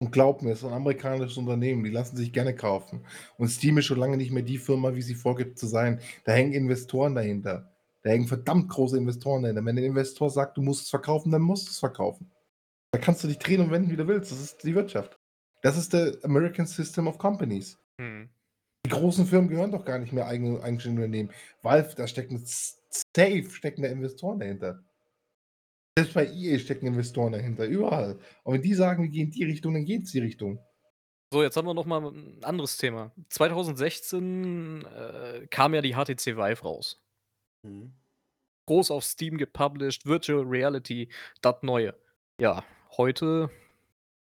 Und 0.00 0.12
glaub 0.12 0.42
mir, 0.42 0.52
es 0.52 0.60
ist 0.60 0.64
ein 0.64 0.72
amerikanisches 0.72 1.36
Unternehmen, 1.36 1.82
die 1.82 1.90
lassen 1.90 2.16
sich 2.16 2.32
gerne 2.32 2.54
kaufen. 2.54 3.04
Und 3.36 3.48
Steam 3.48 3.78
ist 3.78 3.86
schon 3.86 3.98
lange 3.98 4.16
nicht 4.16 4.30
mehr 4.30 4.44
die 4.44 4.58
Firma, 4.58 4.94
wie 4.94 5.02
sie 5.02 5.16
vorgibt 5.16 5.58
zu 5.58 5.66
sein. 5.66 6.00
Da 6.24 6.32
hängen 6.32 6.52
Investoren 6.52 7.16
dahinter. 7.16 7.72
Da 8.02 8.10
hängen 8.10 8.28
verdammt 8.28 8.68
große 8.68 8.96
Investoren 8.96 9.42
dahinter. 9.42 9.64
Wenn 9.64 9.74
der 9.74 9.84
Investor 9.84 10.30
sagt, 10.30 10.56
du 10.56 10.62
musst 10.62 10.84
es 10.84 10.90
verkaufen, 10.90 11.32
dann 11.32 11.42
musst 11.42 11.66
du 11.66 11.70
es 11.72 11.80
verkaufen. 11.80 12.30
Da 12.92 12.98
kannst 12.98 13.24
du 13.24 13.28
dich 13.28 13.38
drehen 13.38 13.60
und 13.60 13.70
wenden, 13.72 13.90
wie 13.90 13.96
du 13.96 14.06
willst. 14.06 14.30
Das 14.32 14.40
ist 14.40 14.62
die 14.64 14.74
Wirtschaft. 14.74 15.18
Das 15.62 15.76
ist 15.76 15.92
der 15.92 16.16
American 16.22 16.66
System 16.66 17.08
of 17.08 17.18
Companies. 17.18 17.78
Mhm. 17.98 18.30
Die 18.86 18.90
großen 18.90 19.26
Firmen 19.26 19.48
gehören 19.50 19.72
doch 19.72 19.84
gar 19.84 19.98
nicht 19.98 20.12
mehr 20.12 20.26
eigene 20.26 20.62
eigenständige 20.62 21.04
Unternehmen. 21.04 21.32
Valve, 21.62 21.94
da 21.96 22.06
stecken 22.06 22.42
safe 22.44 23.50
stecken 23.50 23.82
da 23.82 23.88
Investoren 23.88 24.38
dahinter. 24.38 24.84
Selbst 25.98 26.14
bei 26.14 26.26
EA 26.28 26.58
stecken 26.60 26.86
Investoren 26.86 27.32
dahinter, 27.32 27.66
überall. 27.66 28.20
Und 28.44 28.54
wenn 28.54 28.62
die 28.62 28.74
sagen, 28.74 29.02
wir 29.02 29.10
gehen 29.10 29.26
in 29.26 29.30
die 29.32 29.42
Richtung, 29.42 29.74
dann 29.74 29.84
geht 29.84 30.04
es 30.04 30.12
die 30.12 30.20
Richtung. 30.20 30.60
So, 31.32 31.42
jetzt 31.42 31.56
haben 31.56 31.66
wir 31.66 31.74
noch 31.74 31.86
mal 31.86 32.00
'n 32.04 32.38
anderes 32.44 32.76
Thema. 32.76 33.12
2016, 33.30 34.84
äh, 34.84 35.46
kam 35.50 35.74
ja 35.74 35.82
die 35.82 35.94
HTC 35.96 36.36
Vive 36.36 36.62
raus. 36.62 37.02
Mhm. 37.64 37.92
Groß 38.66 38.92
auf 38.92 39.02
Steam 39.04 39.38
gepublished, 39.38 40.06
Virtual 40.06 40.44
Reality, 40.44 41.08
das 41.40 41.56
Neue. 41.62 41.94
Ja, 42.40 42.64
heute 42.96 43.50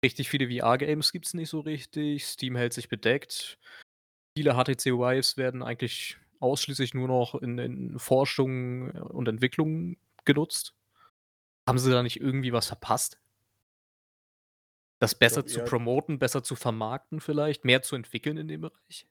richtig 0.05 0.29
viele 0.29 0.49
VR-Games 0.49 1.13
gibt's 1.13 1.35
nicht 1.35 1.51
so 1.51 1.61
richtig. 1.61 2.27
Steam 2.27 2.57
hält 2.57 2.73
sich 2.73 2.89
bedeckt. 2.89 3.59
Viele 4.37 4.55
HTC 4.55 4.87
Vives 4.99 5.37
werden 5.37 5.63
eigentlich 5.63 6.17
ausschließlich 6.41 6.93
nur 6.93 7.07
noch 7.07 7.37
in 7.37 7.59
in 7.59 7.99
Forschung 8.01 8.91
und 8.91 9.29
Entwicklung 9.29 9.97
genutzt. 10.25 10.75
Haben 11.69 11.79
sie 11.79 11.91
da 11.93 12.03
nicht 12.03 12.21
irgendwie 12.21 12.53
was 12.53 12.67
verpasst? 12.67 13.19
Das 15.03 15.17
besser 15.17 15.45
zu 15.47 15.61
eher 15.61 15.65
promoten, 15.65 16.21
besser 16.21 16.45
zu 16.45 16.55
vermarkten 16.55 17.21
vielleicht, 17.21 17.65
mehr 17.65 17.83
zu 17.83 17.97
entwickeln 17.97 18.37
in 18.37 18.47
dem 18.47 18.61
Bereich? 18.61 19.07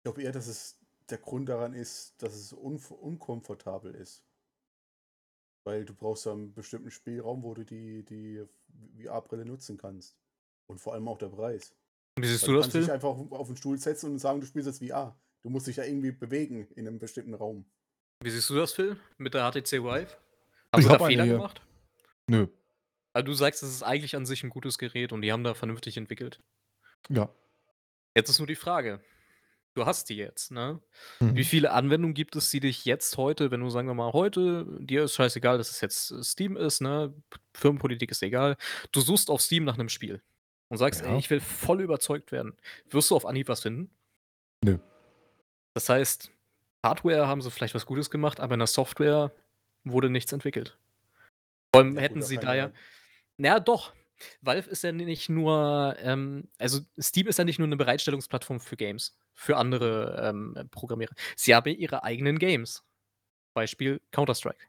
ich 0.00 0.04
glaube 0.04 0.22
eher, 0.22 0.32
dass 0.32 0.46
es 0.46 0.78
der 1.10 1.18
Grund 1.18 1.48
daran 1.48 1.74
ist, 1.74 2.14
dass 2.22 2.34
es 2.34 2.52
unf 2.52 2.90
unkomfortabel 2.92 3.94
ist. 3.94 4.20
Weil 5.66 5.84
du 5.84 5.94
brauchst 5.94 6.26
ja 6.26 6.32
'n 6.32 6.54
bestimmten 6.54 6.90
Spielraum, 6.90 7.42
wo 7.42 7.54
du 7.54 7.64
die 7.64 8.04
die 8.04 8.44
VR-Brille 9.02 9.44
nutzen 9.44 9.76
kannst. 9.76 10.16
Und 10.66 10.80
vor 10.80 10.94
allem 10.94 11.08
auch 11.08 11.18
der 11.18 11.28
Preis. 11.28 11.74
Wie 12.16 12.26
siehst 12.26 12.46
du 12.48 12.52
du 12.52 12.56
das, 12.56 12.66
kannst 12.66 12.78
dich 12.78 12.90
Phil? 12.90 12.92
einfach 12.92 13.10
auf 13.10 13.32
auf 13.32 13.50
'n 13.50 13.56
Stuhl 13.56 13.78
setzen 13.78 14.12
und 14.12 14.18
sagen, 14.18 14.40
du 14.40 14.46
spielst 14.46 14.68
jetzt 14.68 14.80
VR. 14.84 15.20
Du 15.42 15.50
musst 15.50 15.66
dich 15.66 15.76
ja 15.76 15.84
irgendwie 15.84 16.12
bewegen 16.12 16.68
in 16.72 16.84
'nem 16.84 16.98
bestimmten 16.98 17.34
Raum. 17.34 17.70
Wie 18.22 18.30
siehst 18.30 18.50
du 18.50 18.56
das, 18.56 18.72
Phil, 18.72 18.96
mit 19.16 19.34
der 19.34 19.44
HTC 19.52 19.72
Vive? 19.84 20.16
Haben 20.72 20.82
Ich 20.82 20.84
sie 20.84 20.90
da 20.90 20.98
Fehler 20.98 21.26
gemacht? 21.28 21.62
Nö. 22.28 22.48
Also, 23.16 23.24
du 23.26 23.32
sagst, 23.32 23.62
es 23.62 23.70
ist 23.70 23.82
eigentlich 23.82 24.16
an 24.16 24.26
sich 24.26 24.42
'n 24.44 24.50
gutes 24.50 24.78
Gerät 24.78 25.12
und 25.12 25.22
die 25.22 25.32
haben 25.32 25.44
da 25.44 25.54
vernünftig 25.54 25.96
entwickelt. 25.96 26.40
Ja. 27.10 27.30
Jetzt 28.16 28.30
ist 28.30 28.38
nur 28.38 28.46
die 28.46 28.54
Frage, 28.56 29.00
du 29.74 29.86
hast 29.86 30.10
die 30.10 30.16
jetzt, 30.16 30.52
ne? 30.52 30.80
Wie 31.28 31.44
Mhm. 31.44 31.44
viele 31.44 31.72
Anwendungen 31.72 32.14
gibt 32.14 32.36
es, 32.36 32.50
die 32.50 32.60
dich 32.60 32.84
jetzt 32.86 33.16
heute 33.18 33.50
wenn 33.52 33.60
du, 33.60 33.70
sagen 33.70 33.88
wir 33.88 33.94
mal, 33.94 34.12
heute 34.12 34.66
dir 34.80 35.04
ist 35.04 35.14
scheißegal, 35.16 35.58
dass 35.58 35.70
es 35.70 35.80
jetzt, 35.82 36.14
Steam 36.24 36.56
ist, 36.56 36.80
ne? 36.82 37.14
Firmenpolitik 37.54 38.10
ist 38.10 38.22
egal. 38.22 38.56
Du 38.92 39.00
suchst 39.02 39.30
auf 39.30 39.42
Steam 39.42 39.64
nach 39.64 39.76
'nem 39.78 39.88
Spiel 39.90 40.22
und 40.68 40.78
sagst: 40.78 41.02
„Ey, 41.02 41.14
Ja. 41.14 41.18
ich 41.18 41.30
will 41.30 41.40
voll 41.40 41.82
überzeugt 41.82 42.32
werden.“ 42.32 42.56
Wirst 42.90 43.10
du 43.10 43.16
auf 43.16 43.26
Anhieb 43.26 43.48
was 43.48 43.62
finden? 43.62 43.90
Nö. 44.64 44.78
Das 45.76 45.88
heißt, 45.88 46.30
Hardware 46.84 47.26
haben 47.28 47.42
sie 47.42 47.50
vielleicht 47.50 47.74
was 47.74 47.86
Gutes 47.86 48.10
gemacht, 48.10 48.40
aber 48.40 48.54
in 48.54 48.60
der 48.60 48.66
Software 48.66 49.32
wurde 49.84 50.10
nichts 50.10 50.32
entwickelt. 50.32 50.78
Vor 51.74 51.82
allem 51.82 51.96
Ja 51.96 52.02
hätten 52.02 52.22
sie 52.22 52.38
da 52.38 52.54
ja 52.54 52.54
ja 52.54 52.72
na 53.38 53.48
ja, 53.48 53.60
doch. 53.60 53.94
Valve 54.42 54.70
ist 54.70 54.82
ja 54.84 54.92
nicht 54.92 55.28
nur, 55.28 55.96
ähm 56.00 56.48
also, 56.58 56.80
Steam 57.00 57.28
ist 57.28 57.38
ja 57.38 57.44
nicht 57.44 57.58
nur 57.60 57.68
'ne 57.68 57.76
Bereitstellungsplattform 57.76 58.60
für 58.60 58.76
Games, 58.76 59.18
für 59.34 59.56
andere, 59.58 60.20
ähm, 60.30 60.68
Programmierer. 60.70 61.14
Sie 61.36 61.54
haben 61.54 61.68
ja 61.70 61.76
ihre 61.76 62.04
eigenen 62.04 62.38
Games. 62.38 62.84
Beispiel 63.54 64.00
Counter-Strike. 64.12 64.66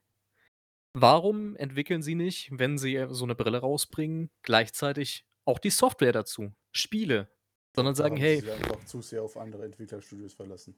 Warum 0.96 1.56
entwickeln 1.58 2.02
sie 2.04 2.16
nicht, 2.16 2.50
wenn 2.54 2.78
sie, 2.80 3.06
so 3.10 3.26
'ne 3.28 3.36
Brille 3.36 3.60
rausbringen, 3.60 4.32
gleichzeitig 4.44 5.26
auch 5.46 5.60
die 5.60 5.70
Software 5.72 6.14
dazu, 6.14 6.54
Spiele, 6.74 7.30
sondern 7.76 7.96
da 7.98 8.06
sagen: 8.06 8.16
haben 8.16 8.26
sie 8.26 8.34
„Hey“ 8.34 8.42
sich 8.42 8.52
einfach 8.52 8.84
zu 8.86 9.02
sehr 9.02 9.24
auf 9.24 9.38
andere 9.38 9.66
Entwicklerstudios 9.66 10.34
verlassen. 10.34 10.76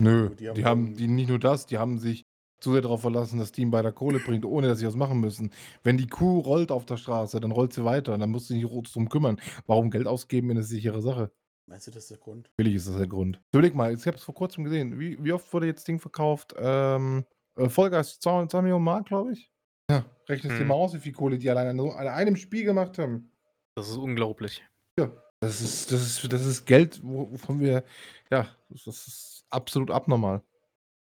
Nö, 0.00 0.30
die 0.38 0.48
haben 0.48 0.56
die 0.56 0.64
haben 0.64 0.94
die 0.94 1.08
nicht 1.08 1.28
nur 1.28 1.38
das, 1.38 1.66
die 1.66 1.78
haben 1.78 1.98
sich 1.98 2.24
zu 2.62 2.72
sehr 2.72 2.82
darauf 2.82 3.02
verlassen, 3.02 3.38
dass 3.38 3.48
Steam 3.48 3.72
weiter 3.72 3.92
Kohle 3.92 4.20
bringt, 4.20 4.44
ohne 4.44 4.68
dass 4.68 4.78
sie 4.78 4.86
was 4.86 4.96
machen 4.96 5.20
müssen. 5.20 5.50
Wenn 5.82 5.96
die 5.96 6.06
Kuh 6.06 6.40
rollt 6.40 6.70
auf 6.70 6.86
der 6.86 6.96
Straße, 6.96 7.40
dann 7.40 7.50
rollt 7.52 7.72
sie 7.72 7.84
weiter, 7.84 8.16
dann 8.16 8.30
musst 8.30 8.50
du 8.50 8.54
dich 8.54 8.64
nicht 8.64 8.94
drum 8.94 9.08
kümmern. 9.08 9.40
Warum 9.66 9.90
Geld 9.90 10.06
ausgeben 10.06 10.50
in 10.50 10.56
'ne 10.56 10.62
sichere 10.62 11.02
Sache? 11.02 11.32
Meinst 11.66 11.86
du, 11.86 11.90
das 11.90 12.04
ist 12.04 12.10
der 12.10 12.18
Grund? 12.18 12.50
Billig 12.56 12.74
ist 12.74 12.88
das 12.88 12.96
der 12.96 13.06
Grund. 13.06 13.40
Überleg 13.52 13.74
mal, 13.74 13.94
ich 13.94 14.06
habe 14.06 14.16
es 14.16 14.24
vor 14.24 14.34
Kurzem 14.34 14.64
gesehen. 14.64 14.98
Wie 14.98 15.22
wie 15.22 15.32
oft 15.32 15.52
wurde 15.52 15.66
jetzt 15.66 15.86
Ding 15.86 15.98
verkauft? 15.98 16.54
Ähm, 16.58 17.24
äh, 17.56 17.68
Guys, 17.68 18.18
2 18.20 18.46
2.000.000 18.46 18.80
Mark, 18.82 19.06
glaube 19.06 19.32
ich? 19.32 19.50
Ja, 19.90 20.04
rechnest 20.28 20.58
dir 20.58 20.64
Mhm. 20.64 20.68
mal 20.68 20.74
aus, 20.74 20.94
wie 20.94 20.98
viel 20.98 21.12
Kohle 21.12 21.38
die 21.38 21.50
alleine 21.50 21.70
an 21.70 21.80
an 21.80 22.08
einem 22.08 22.36
Spiel 22.36 22.64
gemacht 22.64 22.98
haben. 22.98 23.30
Das 23.76 23.88
ist 23.88 23.96
unglaublich. 23.96 24.64
Ja, 24.98 25.10
das 25.40 25.60
ist 25.60 25.90
das 25.92 26.02
ist 26.02 26.32
das 26.32 26.44
ist 26.44 26.66
Geld, 26.66 27.00
wo 27.02 27.30
wovon 27.32 27.60
wir 27.60 27.84
ja, 28.30 28.48
das 28.68 28.86
ist 28.86 29.44
absolut 29.50 29.90
abnormal. 29.90 30.42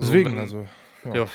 Deswegen, 0.00 0.30
wenn 0.32 0.38
also, 0.38 0.66
ja. 1.14 1.24
ja. 1.24 1.30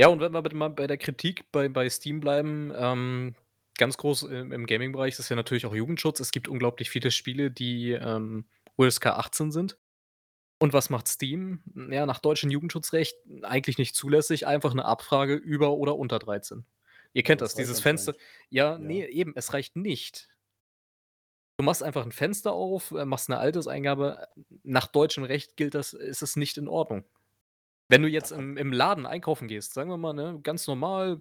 Ja, 0.00 0.08
und 0.08 0.20
wenn 0.20 0.32
wir 0.32 0.42
bitte 0.42 0.56
mal 0.56 0.68
bei 0.70 0.86
der 0.88 0.98
Kritik 0.98 1.50
bei 1.52 1.68
bei 1.68 1.88
Steam 1.90 2.20
bleiben, 2.20 2.72
ähm, 2.76 3.36
ganz 3.78 3.96
groß 3.98 4.24
im 4.24 4.52
im 4.52 4.66
Gaming-Bereich 4.66 5.18
ist 5.18 5.28
ja 5.30 5.36
natürlich 5.36 5.66
auch 5.66 5.74
Jugendschutz. 5.74 6.20
Es 6.20 6.32
gibt 6.32 6.48
unglaublich 6.48 6.90
viele 6.90 7.10
Spiele, 7.12 7.50
die, 7.50 7.92
ähm, 7.92 8.46
USK 8.78 9.06
18 9.08 9.52
sind. 9.52 9.78
Und 10.60 10.72
was 10.74 10.90
macht 10.90 11.08
Steam? 11.08 11.62
Ja, 11.90 12.06
nach 12.06 12.20
deutschem 12.20 12.50
Jugendschutzrecht 12.50 13.16
eigentlich 13.42 13.78
nicht 13.78 13.96
zulässig, 13.96 14.46
einfach 14.46 14.74
'ne 14.74 14.84
Abfrage 14.84 15.34
über 15.36 15.72
oder 15.72 15.96
unter 15.98 16.18
13. 16.20 16.66
Ihr 17.14 17.24
kennt 17.24 17.42
das, 17.42 17.54
das 17.54 17.54
dieses 17.54 17.80
Fenster 17.80 18.14
ja, 18.50 18.78
Ja. 18.78 18.78
ne, 18.78 19.08
eben, 19.10 19.34
es 19.36 19.52
reicht 19.54 19.76
nicht. 19.76 20.28
Du 21.60 21.64
machst 21.64 21.82
einfach 21.82 22.06
'n 22.06 22.12
Fenster 22.12 22.52
auf, 22.52 22.92
äh, 22.92 23.04
machst 23.04 23.28
'ne 23.28 23.36
Alterseingabe. 23.38 24.28
Nach 24.62 24.86
deutschem 24.86 25.24
Recht 25.24 25.56
gilt 25.56 25.74
das 25.74 25.92
ist 25.92 26.22
es 26.22 26.36
nicht 26.36 26.56
in 26.56 26.68
Ordnung. 26.68 27.04
Wenn 27.90 28.02
du 28.02 28.08
jetzt 28.08 28.32
im 28.32 28.58
im 28.58 28.70
Laden 28.72 29.06
einkaufen 29.06 29.48
gehst, 29.48 29.72
sagen 29.72 29.88
wir 29.90 29.96
mal, 29.96 30.12
ne, 30.12 30.40
ganz 30.42 30.66
normal, 30.66 31.20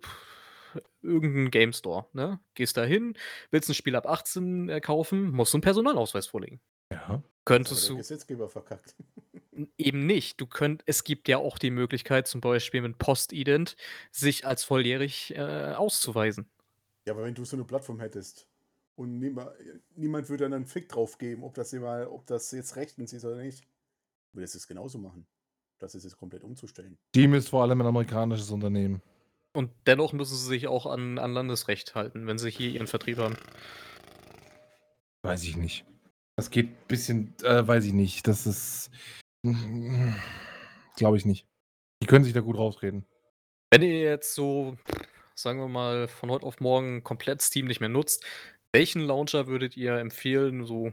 irgend 1.01 1.35
'n 1.37 1.51
Game 1.51 1.71
Store, 1.73 2.07
ne? 2.13 2.41
Gehst 2.55 2.75
da 2.77 2.83
hin, 2.83 3.15
willst 3.51 3.69
'n 3.69 3.73
Spiel 3.73 3.95
ab 3.95 4.05
18, 4.07 4.67
äh, 4.69 4.81
kaufen, 4.81 5.31
musst 5.31 5.53
du 5.53 5.57
'n 5.59 5.61
Personalausweis 5.61 6.27
vorlegen. 6.27 6.59
Ja. 6.91 7.21
Könntest 7.45 7.89
der 7.89 7.91
du 7.91 8.03
Gesetzgeber 8.03 8.49
verkackt. 8.49 8.95
Eben 9.77 10.05
nicht. 10.05 10.39
Du 10.41 10.47
könnt 10.47 10.83
es 10.85 11.03
gibt 11.03 11.27
ja 11.27 11.37
auch 11.37 11.57
die 11.57 11.71
Möglichkeit, 11.71 12.27
zum 12.27 12.41
Beispiel 12.41 12.81
mit 12.81 12.97
Postident 12.97 13.75
sich 14.11 14.45
als 14.45 14.63
volljährig, 14.63 15.33
äh, 15.35 15.73
auszuweisen. 15.75 16.49
Ja, 17.07 17.13
aber 17.13 17.23
wenn 17.23 17.35
du 17.35 17.45
so 17.45 17.55
'ne 17.55 17.63
Plattform 17.63 18.01
hättest 18.01 18.49
und 18.95 19.17
niema 19.19 19.53
niemand 19.95 20.27
würde 20.27 20.43
dann 20.43 20.51
'nen 20.51 20.65
Fick 20.67 20.89
drauf 20.89 21.17
geben, 21.17 21.43
ob 21.45 21.53
das 21.53 21.71
immer 21.71 22.11
ob 22.11 22.25
das 22.27 22.51
jetzt 22.51 22.75
rechtens 22.75 23.13
ist 23.13 23.23
oder 23.23 23.37
nicht. 23.37 23.65
Würdest 24.33 24.55
du 24.55 24.59
es 24.59 24.67
genauso 24.67 24.99
machen? 24.99 25.27
Das 25.79 25.95
ist 25.95 26.03
jetzt 26.03 26.17
komplett 26.17 26.43
umzustellen. 26.43 26.97
Steam 27.09 27.33
ist 27.33 27.49
vor 27.49 27.61
allem 27.61 27.81
ein 27.81 27.87
amerikanisches 27.87 28.49
Unternehmen. 28.49 29.01
Und 29.53 29.71
dennoch 29.85 30.13
müssen 30.13 30.35
sie 30.35 30.47
sich 30.47 30.67
auch 30.67 30.85
an 30.85 31.17
an 31.19 31.33
Landesrecht 31.33 31.95
halten, 31.95 32.27
wenn 32.27 32.37
sie 32.37 32.51
hier 32.51 32.69
ihren 32.69 32.87
Vertrieb 32.87 33.17
haben. 33.17 33.37
Weiß 35.23 35.43
ich 35.43 35.55
nicht. 35.55 35.85
Das 36.35 36.51
geht 36.51 36.87
bisschen 36.87 37.33
äh, 37.43 37.67
weiß 37.67 37.85
ich 37.85 37.93
nicht. 37.93 38.27
Das 38.27 38.45
ist 38.47 38.91
glaube 40.95 41.17
ich 41.17 41.25
nicht. 41.25 41.47
Die 42.01 42.07
können 42.07 42.23
sich 42.23 42.33
da 42.33 42.41
gut 42.41 42.57
rausreden. 42.57 43.05
Wenn 43.71 43.81
ihr 43.81 43.99
jetzt 43.99 44.33
so, 44.33 44.77
sagen 45.35 45.59
wir 45.59 45.67
mal, 45.67 46.07
von 46.07 46.29
heute 46.29 46.45
auf 46.45 46.59
morgen 46.59 47.03
komplett 47.03 47.41
Steam 47.41 47.65
nicht 47.65 47.79
mehr 47.79 47.89
nutzt, 47.89 48.25
welchen 48.71 49.01
Launcher 49.01 49.47
würdet 49.47 49.75
ihr 49.75 49.97
empfehlen, 49.97 50.65
so 50.65 50.91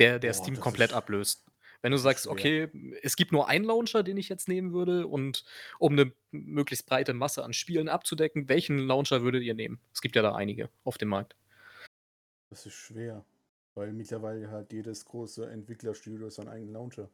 der 0.00 0.18
der 0.18 0.30
Boah, 0.30 0.34
Steam 0.34 0.60
komplett 0.60 0.90
ist 0.90 0.96
ablöst? 0.96 1.47
Wenn 1.84 1.92
du 1.92 1.98
sagst. 1.98 2.26
„Okay, 2.26 2.68
es 3.02 3.14
gibt 3.16 3.30
nur 3.32 3.48
einen 3.48 3.64
Launcher, 3.64 4.02
den 4.02 4.16
ich 4.16 4.28
jetzt 4.28 4.48
nehmen 4.48 4.72
würde 4.72 5.06
und 5.06 5.44
um 5.78 5.94
'ne 5.94 6.12
möglichst 6.32 6.86
breite 6.86 7.14
Masse 7.14 7.44
an 7.44 7.52
Spielen 7.52 7.88
abzudecken“, 7.88 8.48
welchen 8.48 8.78
Launcher 8.78 9.22
würdet 9.22 9.42
ihr 9.44 9.54
nehmen? 9.54 9.80
Es 9.92 10.00
gibt 10.00 10.16
ja 10.16 10.22
da 10.22 10.34
einige 10.34 10.70
auf 10.84 10.98
dem 10.98 11.08
Markt. 11.08 11.34
Das 12.52 12.64
ist 12.64 12.74
schwer, 12.74 13.26
weil 13.74 13.92
mittlerweile 13.92 14.50
hat 14.50 14.72
jedes 14.72 15.04
große 15.04 15.48
Entwicklerstudio 15.50 16.30
seinen 16.30 16.48
eigenen 16.48 16.72
Launcher. 16.72 17.10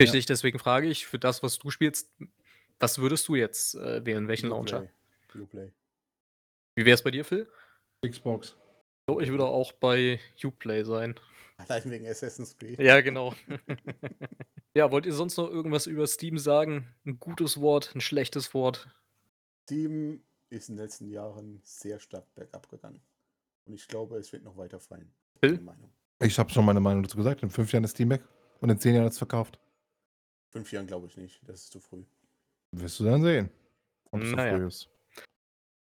Ja. 0.00 0.04
Richtig, 0.04 0.26
deswegen 0.26 0.58
frage 0.58 0.88
ich, 0.88 1.06
für 1.06 1.18
das, 1.18 1.42
was 1.42 1.58
du 1.58 1.70
spielst, 1.70 2.12
was 2.78 2.98
würdest 2.98 3.28
du 3.28 3.34
jetzt, 3.36 3.74
äh, 3.76 4.04
wählen? 4.04 4.28
Welchen 4.28 4.48
Launcher? 4.50 4.86
Uplay. 5.34 5.72
Wie 6.78 6.84
wär's 6.84 7.02
bei 7.02 7.10
dir, 7.10 7.24
Phil? 7.24 7.48
Xbox. 8.04 8.56
Ich 9.20 9.28
würde 9.30 9.44
auch 9.46 9.72
bei 9.72 10.18
Uplay 10.42 10.82
sein. 10.84 11.14
Allein 11.68 11.90
wegen 11.90 12.06
Assassin's 12.06 12.56
Creed. 12.56 12.80
Ja, 12.80 13.00
genau. 13.00 13.34
Ja, 14.74 14.90
wollt 14.90 15.06
ihr 15.06 15.14
sonst 15.14 15.38
noch 15.38 15.48
irgendwas 15.48 15.86
über 15.86 16.06
Steam 16.06 16.38
sagen? 16.38 16.94
'N 17.06 17.18
gutes 17.18 17.60
Wort, 17.60 17.94
'n 17.94 18.00
schlechtes 18.00 18.52
Wort? 18.52 18.88
Steam 19.64 20.22
ist 20.50 20.68
in 20.68 20.76
den 20.76 20.84
letzten 20.84 21.08
Jahren 21.08 21.60
sehr 21.64 21.98
stark 21.98 22.32
bergab 22.34 22.68
gegangen. 22.68 23.00
Und 23.64 23.74
ich 23.74 23.88
glaube, 23.88 24.16
es 24.18 24.32
wird 24.32 24.44
noch 24.44 24.56
weiter 24.56 24.80
fallen. 24.80 25.12
Meinung. 25.42 25.90
Ich 26.20 26.38
habe 26.38 26.50
schon 26.50 26.64
meine 26.64 26.80
Meinung 26.80 27.02
dazu 27.02 27.16
gesagt. 27.16 27.42
In 27.42 27.50
fünf 27.50 27.72
Jahren 27.72 27.84
ist 27.84 27.92
Steam 27.92 28.10
weg 28.10 28.22
und 28.60 28.70
in 28.70 28.78
zehn 28.78 28.94
Jahren 28.94 29.06
ist 29.06 29.14
es 29.14 29.18
verkauft. 29.18 29.58
Fünf 30.52 30.72
Jahren 30.72 30.86
glaube 30.86 31.06
ich 31.08 31.16
nicht. 31.16 31.40
Das 31.48 31.62
ist 31.62 31.72
zu 31.72 31.80
früh. 31.80 32.04
Wirst 32.72 33.00
du 33.00 33.04
dann 33.04 33.22
sehen, 33.22 33.50
ob 34.10 34.22
es 34.22 34.30
so 34.30 34.36
Na 34.36 34.46
ja. 34.46 34.56
früh 34.56 34.66
ist. 34.66 34.90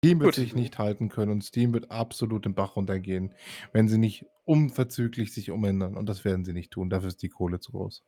Steam 0.04 0.20
wird 0.20 0.28
Gut. 0.28 0.34
sich 0.34 0.54
nicht 0.54 0.78
halten 0.78 1.08
können 1.10 1.32
und 1.32 1.44
Steam 1.44 1.74
wird 1.74 1.90
absolut 1.90 2.44
den 2.46 2.54
Bach 2.54 2.76
runtergehen, 2.76 3.34
wenn 3.72 3.88
sie 3.88 3.98
nicht 3.98 4.24
unverzüglich 4.50 5.32
sich 5.32 5.52
umändern. 5.52 5.96
Und 5.96 6.06
das 6.06 6.24
werden 6.24 6.44
sie 6.44 6.52
nicht 6.52 6.72
tun. 6.72 6.90
Dafür 6.90 7.06
ist 7.06 7.22
die 7.22 7.28
Kohle 7.28 7.60
zu 7.60 7.70
groß. 7.70 8.02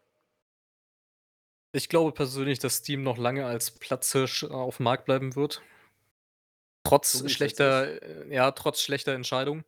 Ich 1.72 1.88
glaube 1.88 2.10
persönlich, 2.10 2.58
dass 2.58 2.78
Steam 2.78 3.04
noch 3.04 3.16
lange 3.16 3.46
als 3.46 3.70
Platzhirsch 3.70 4.42
auf 4.42 4.78
dem 4.78 4.84
Markt 4.84 5.04
bleiben 5.04 5.36
wird. 5.36 5.62
Trotz 6.84 7.12
So 7.12 7.28
schlechter 7.28 8.02
äh, 8.02 8.34
ja, 8.34 8.50
trotz 8.50 8.82
schlechter 8.82 9.12
Entscheidungen. 9.14 9.64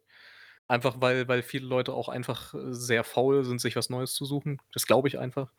Einfach 0.66 1.00
weil 1.00 1.28
weil 1.28 1.44
viele 1.44 1.66
Leute 1.66 1.94
auch 1.94 2.08
einfach, 2.08 2.54
äh, 2.54 2.74
sehr 2.74 3.04
faul 3.04 3.44
sind, 3.44 3.60
sich 3.60 3.76
was 3.76 3.88
Neues 3.88 4.12
zu 4.12 4.24
suchen. 4.24 4.60
Das 4.72 4.86
glaube 4.86 5.06
ich 5.06 5.16
einfach. 5.16 5.52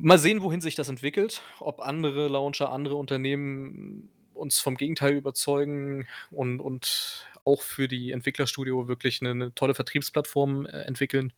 Mal 0.00 0.18
sehen, 0.18 0.42
wohin 0.42 0.60
sich 0.60 0.74
das 0.74 0.88
entwickelt, 0.88 1.40
ob 1.60 1.80
andere 1.80 2.26
Launcher, 2.26 2.72
andere 2.72 2.96
Unternehmen 2.96 4.10
uns 4.34 4.58
vom 4.58 4.76
Gegenteil 4.76 5.14
überzeugen 5.14 6.08
und 6.32 6.60
und 6.60 7.28
auch 7.44 7.62
für 7.62 7.88
die 7.88 8.12
Entwicklerstudio 8.12 8.88
wirklich 8.88 9.20
'ne 9.22 9.34
'ne 9.34 9.54
tolle 9.54 9.74
Vertriebsplattform, 9.74 10.66
äh, 10.66 10.82
entwickeln. 10.82 11.32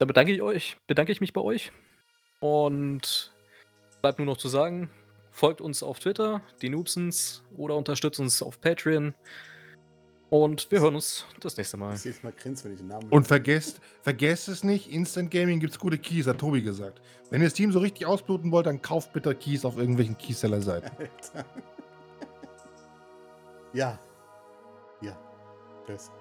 Da 0.00 0.06
bedanke 0.06 0.32
ich 0.32 0.42
euch 0.42 0.76
bedanke 0.86 1.10
ich 1.10 1.20
mich 1.20 1.32
bei 1.32 1.40
euch 1.40 1.72
und 2.40 3.32
bleibt 4.00 4.18
nur 4.18 4.26
noch 4.26 4.36
zu 4.36 4.48
sagen, 4.48 4.90
folgt 5.32 5.60
uns 5.60 5.82
auf 5.82 5.98
Twitter, 6.00 6.42
die 6.62 6.68
Noobsons, 6.68 7.42
oder 7.56 7.76
unterstützt 7.76 8.20
uns 8.20 8.42
auf 8.42 8.60
Patreon. 8.60 9.14
Und 10.30 10.70
wir 10.70 10.80
hören 10.80 10.94
uns 10.94 11.24
das 11.40 11.56
nächste 11.56 11.78
Mal. 11.78 11.94
Ich 11.94 12.22
mal 12.22 12.32
grinst, 12.32 12.64
wenn 12.64 12.72
ich 12.72 12.78
den 12.78 12.88
Namen 12.88 13.08
Und 13.10 13.26
vergesst, 13.26 13.80
vergesst 14.02 14.48
es 14.48 14.62
nicht, 14.62 14.90
Instant 14.92 15.30
Gaming 15.30 15.58
gibt 15.58 15.72
es 15.72 15.78
gute 15.78 15.98
Keys, 15.98 16.26
hat 16.26 16.38
Tobi 16.38 16.60
gesagt. 16.62 17.00
Wenn 17.30 17.40
ihr 17.40 17.48
Steam 17.50 17.72
so 17.72 17.78
richtig 17.78 18.06
ausbluten 18.06 18.52
wollt, 18.52 18.66
dann 18.66 18.82
kauft 18.82 19.12
bitte 19.14 19.34
Keys 19.34 19.64
auf 19.64 19.78
irgendwelchen 19.78 20.18
Keyseller-Seiten. 20.18 20.90
Ja. 23.74 23.98
Ja. 25.88 25.96
Tschüss. 25.96 26.17